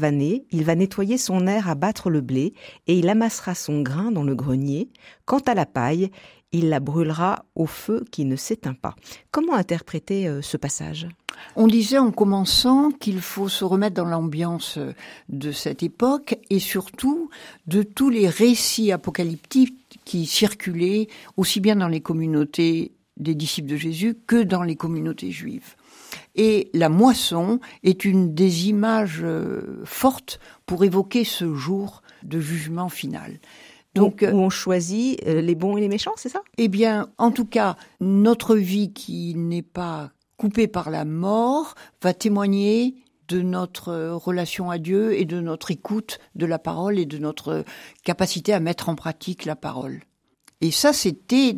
il 0.51 0.63
va 0.65 0.75
nettoyer 0.75 1.17
son 1.17 1.47
air 1.47 1.69
à 1.69 1.75
battre 1.75 2.09
le 2.09 2.19
blé, 2.19 2.53
et 2.85 2.99
il 2.99 3.07
amassera 3.07 3.55
son 3.55 3.81
grain 3.81 4.11
dans 4.11 4.23
le 4.23 4.35
grenier. 4.35 4.89
Quant 5.23 5.39
à 5.39 5.53
la 5.53 5.65
paille, 5.65 6.11
il 6.55 6.69
la 6.69 6.79
brûlera 6.79 7.45
au 7.55 7.65
feu 7.65 8.05
qui 8.11 8.23
ne 8.23 8.35
s'éteint 8.35 8.73
pas. 8.73 8.95
Comment 9.31 9.55
interpréter 9.55 10.27
euh, 10.27 10.41
ce 10.41 10.55
passage? 10.55 11.07
On 11.57 11.67
disait 11.67 11.97
en 11.97 12.11
commençant 12.11 12.91
qu'il 12.91 13.19
faut 13.19 13.49
se 13.49 13.65
remettre 13.65 13.95
dans 13.95 14.05
l'ambiance 14.05 14.77
euh, 14.77 14.93
de 15.27 15.51
cette 15.51 15.83
époque 15.83 16.37
et 16.49 16.59
surtout 16.59 17.29
de 17.67 17.83
tous 17.83 18.09
les 18.09 18.29
récits 18.29 18.93
apocalyptiques 18.93 19.99
qui 20.05 20.25
circulaient 20.25 21.07
aussi 21.35 21.59
bien 21.59 21.75
dans 21.75 21.89
les 21.89 22.01
communautés 22.01 22.93
des 23.17 23.35
disciples 23.35 23.69
de 23.69 23.77
Jésus 23.77 24.17
que 24.25 24.43
dans 24.43 24.63
les 24.63 24.75
communautés 24.75 25.31
juives. 25.31 25.75
Et 26.35 26.69
la 26.73 26.89
moisson 26.89 27.59
est 27.83 28.05
une 28.05 28.33
des 28.33 28.69
images 28.69 29.21
euh, 29.23 29.81
fortes 29.83 30.39
pour 30.65 30.85
évoquer 30.85 31.25
ce 31.25 31.53
jour 31.53 32.01
de 32.23 32.39
jugement 32.39 32.89
final. 32.89 33.39
Donc, 33.95 34.23
où, 34.29 34.35
on 34.35 34.49
choisit 34.49 35.21
euh, 35.25 35.41
les 35.41 35.55
bons 35.55 35.77
et 35.77 35.81
les 35.81 35.87
méchants, 35.87 36.13
c'est 36.17 36.29
ça? 36.29 36.41
Eh 36.57 36.67
bien, 36.67 37.09
en 37.17 37.31
tout 37.31 37.45
cas, 37.45 37.77
notre 37.99 38.55
vie 38.55 38.93
qui 38.93 39.33
n'est 39.35 39.61
pas 39.61 40.11
coupé 40.37 40.67
par 40.67 40.89
la 40.89 41.05
mort, 41.05 41.75
va 42.01 42.13
témoigner 42.13 42.95
de 43.27 43.41
notre 43.41 44.11
relation 44.11 44.69
à 44.69 44.77
Dieu 44.77 45.17
et 45.17 45.25
de 45.25 45.39
notre 45.39 45.71
écoute 45.71 46.19
de 46.35 46.45
la 46.45 46.59
parole 46.59 46.99
et 46.99 47.05
de 47.05 47.17
notre 47.17 47.63
capacité 48.03 48.53
à 48.53 48.59
mettre 48.59 48.89
en 48.89 48.95
pratique 48.95 49.45
la 49.45 49.55
parole. 49.55 50.01
Et 50.61 50.71
ça, 50.71 50.93
c'était 50.93 51.57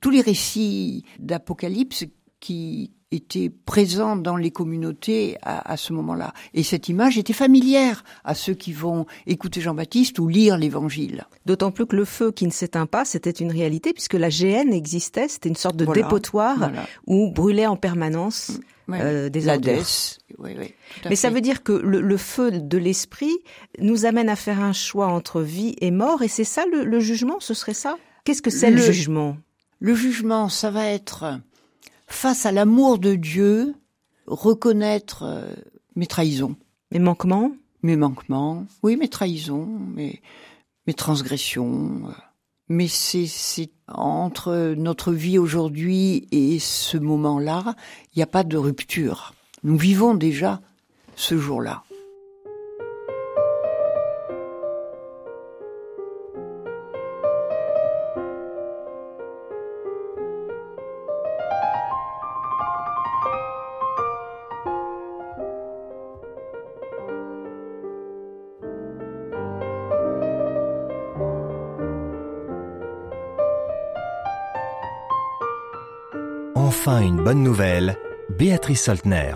tous 0.00 0.10
les 0.10 0.20
récits 0.20 1.04
d'Apocalypse 1.18 2.04
qui 2.40 2.92
étaient 3.12 3.50
présents 3.66 4.16
dans 4.16 4.36
les 4.36 4.50
communautés 4.50 5.36
à, 5.42 5.70
à 5.72 5.76
ce 5.76 5.92
moment-là. 5.92 6.32
Et 6.54 6.62
cette 6.62 6.88
image 6.88 7.18
était 7.18 7.32
familière 7.32 8.02
à 8.24 8.34
ceux 8.34 8.54
qui 8.54 8.72
vont 8.72 9.06
écouter 9.26 9.60
Jean-Baptiste 9.60 10.18
ou 10.18 10.26
lire 10.28 10.56
l'Évangile. 10.58 11.24
D'autant 11.46 11.70
plus 11.70 11.86
que 11.86 11.94
le 11.96 12.04
feu 12.04 12.32
qui 12.32 12.46
ne 12.46 12.50
s'éteint 12.52 12.86
pas, 12.86 13.04
c'était 13.04 13.30
une 13.30 13.52
réalité 13.52 13.92
puisque 13.92 14.14
la 14.14 14.28
GN 14.28 14.72
existait, 14.72 15.28
c'était 15.28 15.48
une 15.48 15.54
sorte 15.56 15.76
de 15.76 15.84
Voilà, 15.84 16.02
dépotoir 16.02 16.56
voilà. 16.58 16.84
où 17.06 17.30
brûlait 17.30 17.66
en 17.66 17.76
permanence 17.76 18.52
Ouais. 18.88 19.00
euh, 19.02 19.28
des. 19.28 19.48
Oui, 20.38 20.52
oui, 20.56 20.74
à 21.04 21.08
Mais 21.08 21.16
ça 21.16 21.28
veut 21.30 21.40
dire 21.40 21.64
que 21.64 21.72
le, 21.72 22.00
le 22.00 22.16
feu 22.16 22.52
de 22.52 22.78
l'esprit 22.78 23.36
nous 23.80 24.06
amène 24.06 24.28
à 24.28 24.36
faire 24.36 24.60
un 24.62 24.72
choix 24.72 25.08
entre 25.08 25.40
vie 25.42 25.74
et 25.80 25.90
mort, 25.90 26.22
et 26.22 26.28
c'est 26.28 26.44
ça 26.44 26.64
le, 26.70 26.84
le 26.84 27.00
jugement, 27.00 27.40
ce 27.40 27.52
serait 27.52 27.74
ça? 27.74 27.96
Qu'est-ce 28.22 28.42
que 28.42 28.50
c'est 28.50 28.70
le, 28.70 28.76
Le- 28.76 28.82
jugement? 28.92 29.36
Le 29.80 29.94
jugement, 29.96 30.48
ça 30.48 30.70
va 30.70 30.86
être 30.86 31.40
face 32.06 32.46
à 32.46 32.52
l'amour 32.52 32.98
de 32.98 33.14
Dieu, 33.14 33.74
reconnaître 34.26 35.22
euh, 35.24 35.52
mes 35.94 36.06
trahisons, 36.06 36.56
Mes 36.92 36.98
manquements? 36.98 37.52
Mes 37.82 37.96
manquements, 37.96 38.66
oui, 38.82 38.96
mes 38.96 39.08
trahisons, 39.08 39.66
mes, 39.94 40.20
mes 40.86 40.94
transgressions. 40.94 42.02
euh. 42.08 42.12
Mais 42.68 42.88
c'est, 42.88 43.26
c'est 43.26 43.70
entre 43.86 44.74
notre 44.76 45.12
vie 45.12 45.38
aujourd'hui 45.38 46.26
et 46.32 46.58
ce 46.58 46.96
moment-là, 46.96 47.76
il 48.12 48.18
n'y 48.18 48.22
a 48.24 48.26
pas 48.26 48.42
de 48.42 48.56
rupture. 48.56 49.34
Nous 49.62 49.76
vivons 49.76 50.14
déjà 50.14 50.60
ce 51.14 51.38
jour-là. 51.38 51.84
Enfin 76.86 77.02
une 77.02 77.24
bonne 77.24 77.42
nouvelle, 77.42 77.96
Béatrice 78.38 78.84
Soltner. 78.84 79.34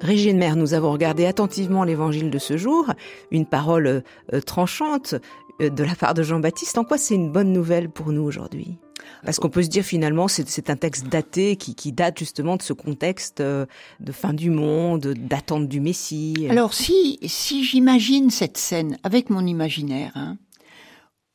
Régine 0.00 0.38
Mère, 0.38 0.56
nous 0.56 0.72
avons 0.72 0.90
regardé 0.90 1.26
attentivement 1.26 1.84
l'évangile 1.84 2.30
de 2.30 2.38
ce 2.38 2.56
jour, 2.56 2.90
une 3.30 3.44
parole 3.44 4.02
euh, 4.32 4.40
tranchante 4.40 5.14
euh, 5.60 5.68
de 5.68 5.84
la 5.84 5.94
part 5.94 6.14
de 6.14 6.22
Jean-Baptiste. 6.22 6.78
En 6.78 6.84
quoi 6.84 6.96
c'est 6.96 7.16
une 7.16 7.30
bonne 7.30 7.52
nouvelle 7.52 7.90
pour 7.90 8.12
nous 8.12 8.22
aujourd'hui? 8.22 8.78
Parce 9.26 9.38
qu'on 9.38 9.50
peut 9.50 9.62
se 9.62 9.68
dire 9.68 9.84
finalement 9.84 10.26
c'est 10.26 10.48
c'est 10.48 10.70
un 10.70 10.76
texte 10.76 11.08
daté 11.08 11.56
qui, 11.56 11.74
qui 11.74 11.92
date 11.92 12.18
justement 12.18 12.56
de 12.56 12.62
ce 12.62 12.72
contexte 12.72 13.42
euh, 13.42 13.66
de 14.00 14.10
fin 14.10 14.32
du 14.32 14.48
monde, 14.48 15.06
d'attente 15.06 15.68
du 15.68 15.80
Messie. 15.80 16.46
Alors 16.48 16.72
si, 16.72 17.18
si 17.26 17.62
j'imagine 17.62 18.30
cette 18.30 18.56
scène 18.56 18.96
avec 19.02 19.28
mon 19.28 19.46
imaginaire, 19.46 20.12
hein, 20.14 20.38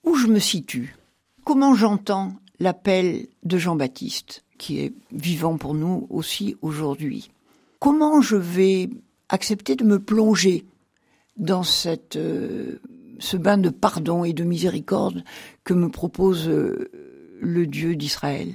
où 0.03 0.15
je 0.15 0.25
me 0.25 0.39
situe, 0.39 0.95
comment 1.43 1.75
j'entends 1.75 2.33
l'appel 2.59 3.27
de 3.43 3.59
Jean-Baptiste, 3.59 4.43
qui 4.63 4.79
est 4.79 4.93
vivant 5.11 5.57
pour 5.57 5.73
nous 5.73 6.07
aussi 6.09 6.55
aujourd'hui, 6.61 7.29
comment 7.79 8.21
je 8.21 8.37
vais 8.37 8.89
accepter 9.27 9.75
de 9.75 9.83
me 9.83 9.99
plonger 9.99 10.63
dans 11.35 11.63
cette, 11.63 12.15
euh, 12.15 12.79
ce 13.19 13.35
bain 13.35 13.57
de 13.57 13.67
pardon 13.67 14.23
et 14.23 14.31
de 14.31 14.45
miséricorde 14.45 15.25
que 15.65 15.73
me 15.73 15.89
propose 15.89 16.47
euh, 16.47 16.89
le 17.41 17.67
Dieu 17.67 17.97
d'Israël? 17.97 18.53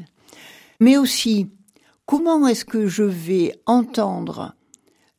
Mais 0.80 0.96
aussi, 0.96 1.50
comment 2.06 2.48
est-ce 2.48 2.64
que 2.64 2.86
je 2.86 3.02
vais 3.02 3.60
entendre 3.66 4.54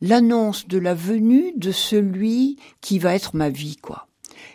l'annonce 0.02 0.67
de 0.67 0.80
la 0.80 0.95
venue 0.95 1.54
de 1.56 1.71
celui 1.71 2.58
qui 2.82 2.97
va 2.97 3.13
être 3.13 3.36
ma 3.36 3.52
vie, 3.52 3.75
quoi? 3.75 4.08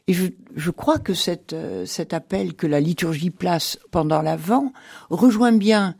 Et 0.08 0.14
je, 0.14 0.26
je 0.56 0.70
crois 0.72 0.98
que 0.98 1.14
cette, 1.14 1.52
euh, 1.52 1.86
cet 1.86 2.12
appel 2.12 2.54
que 2.54 2.66
la 2.66 2.80
liturgie 2.80 3.30
place 3.30 3.78
pendant 3.92 4.20
l'Avent 4.20 4.72
rejoint 5.10 5.52
bien 5.52 5.94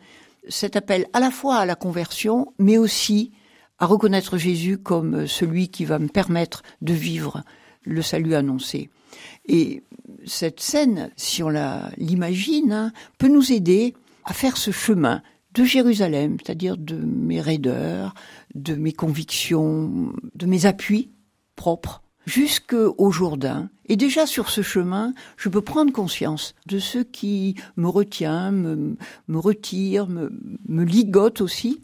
cet 0.49 0.77
appel 0.77 1.07
à 1.13 1.21
la 1.21 1.31
fois 1.31 1.57
à 1.57 1.67
la 1.67 1.75
conversion, 1.75 2.53
mais 2.59 2.79
aussi 2.79 3.33
à 3.79 3.87
reconnaître 3.87 4.39
Jésus 4.39 4.79
comme 4.79 5.27
celui 5.27 5.69
qui 5.69 5.85
va 5.85 5.99
me 5.99 6.09
permettre 6.09 6.63
de 6.83 6.93
vivre 6.93 7.43
le 7.83 8.03
salut 8.03 8.35
annoncé. 8.35 8.91
Et 9.47 9.83
cette 10.25 10.61
scène, 10.61 11.11
si 11.17 11.43
on 11.43 11.51
l'imagine, 11.97 12.73
hein, 12.73 12.93
peut 13.19 13.29
nous 13.29 13.53
aider 13.53 13.95
à 14.25 14.33
faire 14.33 14.57
ce 14.57 14.71
chemin 14.71 15.23
de 15.55 15.65
Jérusalem, 15.65 16.37
c'est-à-dire 16.43 16.77
de 16.77 16.97
mes 16.97 17.41
raideurs, 17.41 18.15
de 18.55 18.75
mes 18.75 18.93
convictions, 18.93 20.13
de 20.35 20.47
mes 20.47 20.67
appuis 20.67 21.11
propres, 21.57 22.03
jusqu'au 22.27 23.11
Jourdain. 23.11 23.71
Et 23.87 23.97
déjà 23.97 24.27
sur 24.27 24.51
ce 24.51 24.63
chemin, 24.63 25.13
je 25.37 25.49
peux 25.49 25.61
prendre 25.61 25.93
conscience 25.93 26.55
de 26.67 26.79
ce 26.79 26.99
qui 26.99 27.55
me 27.77 27.89
retient, 27.89 28.51
me, 28.51 28.97
me 29.29 29.39
retire, 29.39 30.07
me, 30.07 30.33
me 30.69 30.85
ligote 30.85 31.41
aussi. 31.41 31.83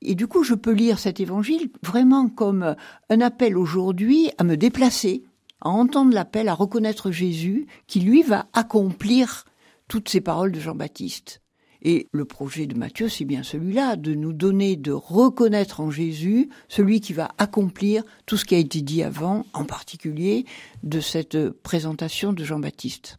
Et 0.00 0.14
du 0.14 0.26
coup, 0.26 0.42
je 0.42 0.54
peux 0.54 0.72
lire 0.72 0.98
cet 0.98 1.20
évangile 1.20 1.70
vraiment 1.82 2.28
comme 2.28 2.74
un 3.10 3.20
appel 3.20 3.56
aujourd'hui 3.56 4.30
à 4.38 4.44
me 4.44 4.56
déplacer, 4.56 5.24
à 5.60 5.70
entendre 5.70 6.14
l'appel, 6.14 6.48
à 6.48 6.54
reconnaître 6.54 7.10
Jésus, 7.10 7.66
qui 7.86 8.00
lui 8.00 8.22
va 8.22 8.46
accomplir 8.52 9.44
toutes 9.88 10.08
ces 10.08 10.20
paroles 10.20 10.52
de 10.52 10.60
Jean-Baptiste. 10.60 11.40
Et 11.84 12.08
le 12.12 12.24
projet 12.24 12.66
de 12.66 12.76
Matthieu, 12.76 13.08
c'est 13.08 13.24
bien 13.24 13.42
celui-là, 13.42 13.96
de 13.96 14.14
nous 14.14 14.32
donner, 14.32 14.76
de 14.76 14.92
reconnaître 14.92 15.80
en 15.80 15.90
Jésus 15.90 16.48
celui 16.68 17.00
qui 17.00 17.12
va 17.12 17.28
accomplir 17.38 18.02
tout 18.26 18.36
ce 18.36 18.44
qui 18.44 18.54
a 18.54 18.58
été 18.58 18.80
dit 18.80 19.02
avant, 19.02 19.44
en 19.52 19.64
particulier 19.64 20.46
de 20.82 21.00
cette 21.00 21.50
présentation 21.50 22.32
de 22.32 22.42
Jean-Baptiste. 22.42 23.18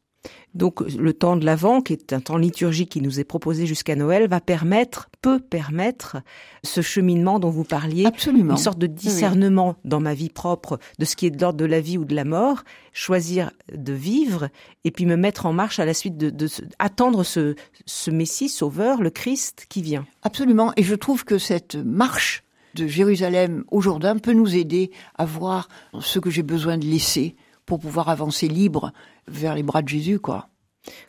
Donc 0.54 0.80
le 0.82 1.14
temps 1.14 1.36
de 1.36 1.46
l'Avent, 1.46 1.82
qui 1.82 1.94
est 1.94 2.14
un 2.14 2.22
temps 2.22 2.38
liturgique 2.38 2.90
qui 2.90 3.02
nous 3.02 3.20
est 3.20 3.26
proposé 3.26 3.66
jusqu'à 3.66 3.96
Noël, 3.96 4.28
va 4.28 4.40
permettre, 4.40 5.10
peut 5.22 5.40
permettre 5.40 6.18
ce 6.64 6.82
cheminement 6.82 7.40
dont 7.40 7.50
vous 7.50 7.66
parliez, 7.66 8.06
Absolument. 8.06 8.54
une 8.54 8.60
sorte 8.60 8.80
de 8.80 8.88
discernement 8.88 9.76
dans 9.84 10.00
ma 10.00 10.14
vie 10.14 10.30
propre 10.30 10.80
de 10.98 11.06
ce 11.06 11.16
qui 11.16 11.26
est 11.26 11.32
de 11.32 11.42
l'ordre 11.42 11.60
de 11.60 11.66
la 11.66 11.82
vie 11.82 11.98
ou 11.98 12.06
de 12.06 12.16
la 12.16 12.24
mort, 12.24 12.64
choisir 12.94 13.52
de 13.74 13.94
vivre 13.94 14.50
et 14.86 14.92
puis 14.92 15.06
me 15.06 15.18
mettre 15.18 15.46
en 15.46 15.54
marche 15.54 15.80
à 15.80 15.86
la 15.86 15.94
suite 15.94 16.18
de, 16.18 16.48
attendre 16.80 17.24
ce, 17.24 17.56
ce 17.86 18.12
Messie 18.12 18.50
sauveur, 18.50 19.02
le 19.02 19.10
Christ 19.10 19.66
qui 19.68 19.82
vient. 19.82 20.06
Absolument. 20.24 20.72
Et 20.78 20.84
je 20.84 20.96
trouve 20.96 21.26
que 21.26 21.38
cette 21.38 21.76
marche 21.76 22.44
de 22.76 22.88
Jérusalem 22.88 23.64
au 23.72 23.82
Jourdain 23.82 24.18
peut 24.18 24.34
nous 24.34 24.56
aider 24.56 24.92
à 25.18 25.26
voir 25.26 25.70
ce 26.00 26.20
que 26.20 26.30
j'ai 26.30 26.44
besoin 26.44 26.78
de 26.78 26.86
laisser 26.86 27.36
pour 27.66 27.80
pouvoir 27.80 28.10
avancer 28.10 28.48
libre 28.48 28.92
vers 29.28 29.56
les 29.56 29.64
bras 29.64 29.82
de 29.82 29.90
Jésus, 29.90 30.20
quoi. 30.20 30.50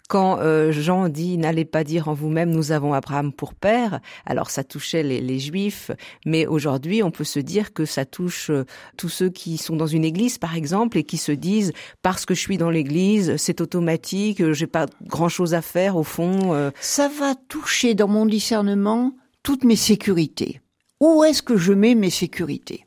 Quand 0.08 0.38
euh, 0.40 0.72
Jean 0.72 1.10
dit 1.10 1.36
n'allez 1.36 1.66
pas 1.66 1.84
dire 1.84 2.08
en 2.08 2.14
vous-même 2.14 2.50
nous 2.50 2.72
avons 2.72 2.94
Abraham 2.94 3.30
pour 3.32 3.52
père, 3.52 4.00
alors 4.24 4.48
ça 4.48 4.64
touchait 4.64 5.02
les, 5.02 5.20
les 5.20 5.38
juifs, 5.38 5.90
mais 6.24 6.46
aujourd'hui 6.46 7.02
on 7.02 7.10
peut 7.10 7.24
se 7.24 7.40
dire 7.40 7.74
que 7.74 7.84
ça 7.84 8.06
touche 8.06 8.48
euh, 8.48 8.64
tous 8.96 9.10
ceux 9.10 9.28
qui 9.28 9.58
sont 9.58 9.76
dans 9.76 9.86
une 9.86 10.04
église 10.04 10.38
par 10.38 10.56
exemple 10.56 10.96
et 10.96 11.04
qui 11.04 11.18
se 11.18 11.32
disent 11.32 11.72
parce 12.00 12.24
que 12.24 12.34
je 12.34 12.40
suis 12.40 12.56
dans 12.56 12.70
l'église 12.70 13.36
c'est 13.36 13.60
automatique, 13.60 14.40
euh, 14.40 14.54
j'ai 14.54 14.66
pas 14.66 14.86
grand 15.02 15.28
chose 15.28 15.52
à 15.52 15.60
faire 15.60 15.96
au 15.96 16.04
fond. 16.04 16.54
euh. 16.54 16.70
Ça 16.80 17.08
va 17.08 17.34
toucher 17.34 17.94
dans 17.94 18.08
mon 18.08 18.24
discernement 18.24 19.14
toutes 19.42 19.64
mes 19.64 19.76
sécurités. 19.76 20.62
Où 21.00 21.22
est-ce 21.24 21.42
que 21.42 21.58
je 21.58 21.74
mets 21.74 21.94
mes 21.94 22.08
sécurités? 22.08 22.85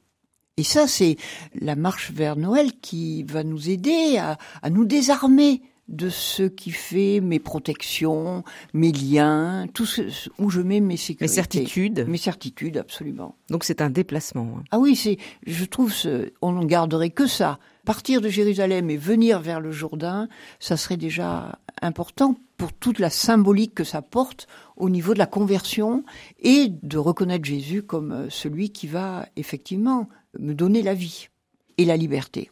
Et 0.59 0.63
ça, 0.63 0.87
c'est 0.87 1.15
la 1.61 1.77
marche 1.77 2.11
vers 2.11 2.35
Noël 2.35 2.71
qui 2.81 3.23
va 3.23 3.45
nous 3.45 3.69
aider 3.69 4.17
à, 4.17 4.37
à 4.61 4.69
nous 4.69 4.83
désarmer 4.83 5.61
de 5.87 6.09
ce 6.09 6.43
qui 6.43 6.71
fait 6.71 7.21
mes 7.21 7.39
protections, 7.39 8.43
mes 8.73 8.91
liens, 8.91 9.67
tout 9.73 9.85
ce 9.85 10.01
où 10.37 10.49
je 10.49 10.59
mets 10.61 10.81
mes 10.81 10.97
sécurités. 10.97 11.23
Mes 11.23 11.33
certitudes. 11.33 12.05
Mes 12.09 12.17
certitudes, 12.17 12.77
absolument. 12.77 13.35
Donc 13.49 13.63
c'est 13.63 13.81
un 13.81 13.89
déplacement. 13.89 14.55
hein. 14.59 14.63
Ah 14.71 14.79
oui, 14.79 14.97
c'est, 14.97 15.17
je 15.47 15.63
trouve, 15.63 15.93
ce, 15.93 16.31
on 16.41 16.51
ne 16.51 16.65
garderait 16.65 17.09
que 17.09 17.25
ça. 17.25 17.57
Partir 17.89 18.21
de 18.21 18.29
Jérusalem 18.29 18.91
et 18.91 18.97
venir 18.97 19.39
vers 19.39 19.59
le 19.59 19.71
Jourdain, 19.71 20.29
ça 20.59 20.77
serait 20.77 20.95
déjà 20.95 21.57
important 21.81 22.35
pour 22.55 22.71
toute 22.71 22.99
la 22.99 23.09
symbolique 23.09 23.73
que 23.73 23.83
ça 23.83 24.03
porte 24.03 24.47
au 24.77 24.91
niveau 24.91 25.15
de 25.15 25.17
la 25.17 25.25
conversion 25.25 26.03
et 26.37 26.67
de 26.83 26.99
reconnaître 26.99 27.45
Jésus 27.45 27.81
comme 27.81 28.11
euh, 28.11 28.29
celui 28.29 28.69
qui 28.69 28.85
va 28.85 29.27
effectivement 29.37 30.07
me 30.37 30.53
donner 30.53 30.83
la 30.83 30.93
vie 30.93 31.29
et 31.79 31.85
la 31.85 31.97
liberté. 31.97 32.51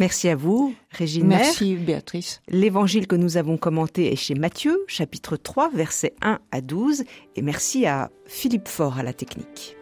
Merci 0.00 0.28
à 0.28 0.34
vous, 0.34 0.74
Régine 0.90 1.28
Merci, 1.28 1.76
Béatrice. 1.76 2.42
L'évangile 2.48 3.06
que 3.06 3.14
nous 3.14 3.36
avons 3.36 3.58
commenté 3.58 4.12
est 4.12 4.16
chez 4.16 4.34
Matthieu, 4.34 4.82
chapitre 4.88 5.36
3, 5.36 5.70
versets 5.70 6.16
1 6.20 6.40
à 6.50 6.60
12. 6.60 7.04
Et 7.36 7.42
merci 7.42 7.86
à 7.86 8.10
Philippe 8.26 8.66
Faure 8.66 8.98
à 8.98 9.04
la 9.04 9.12
technique. 9.12 9.76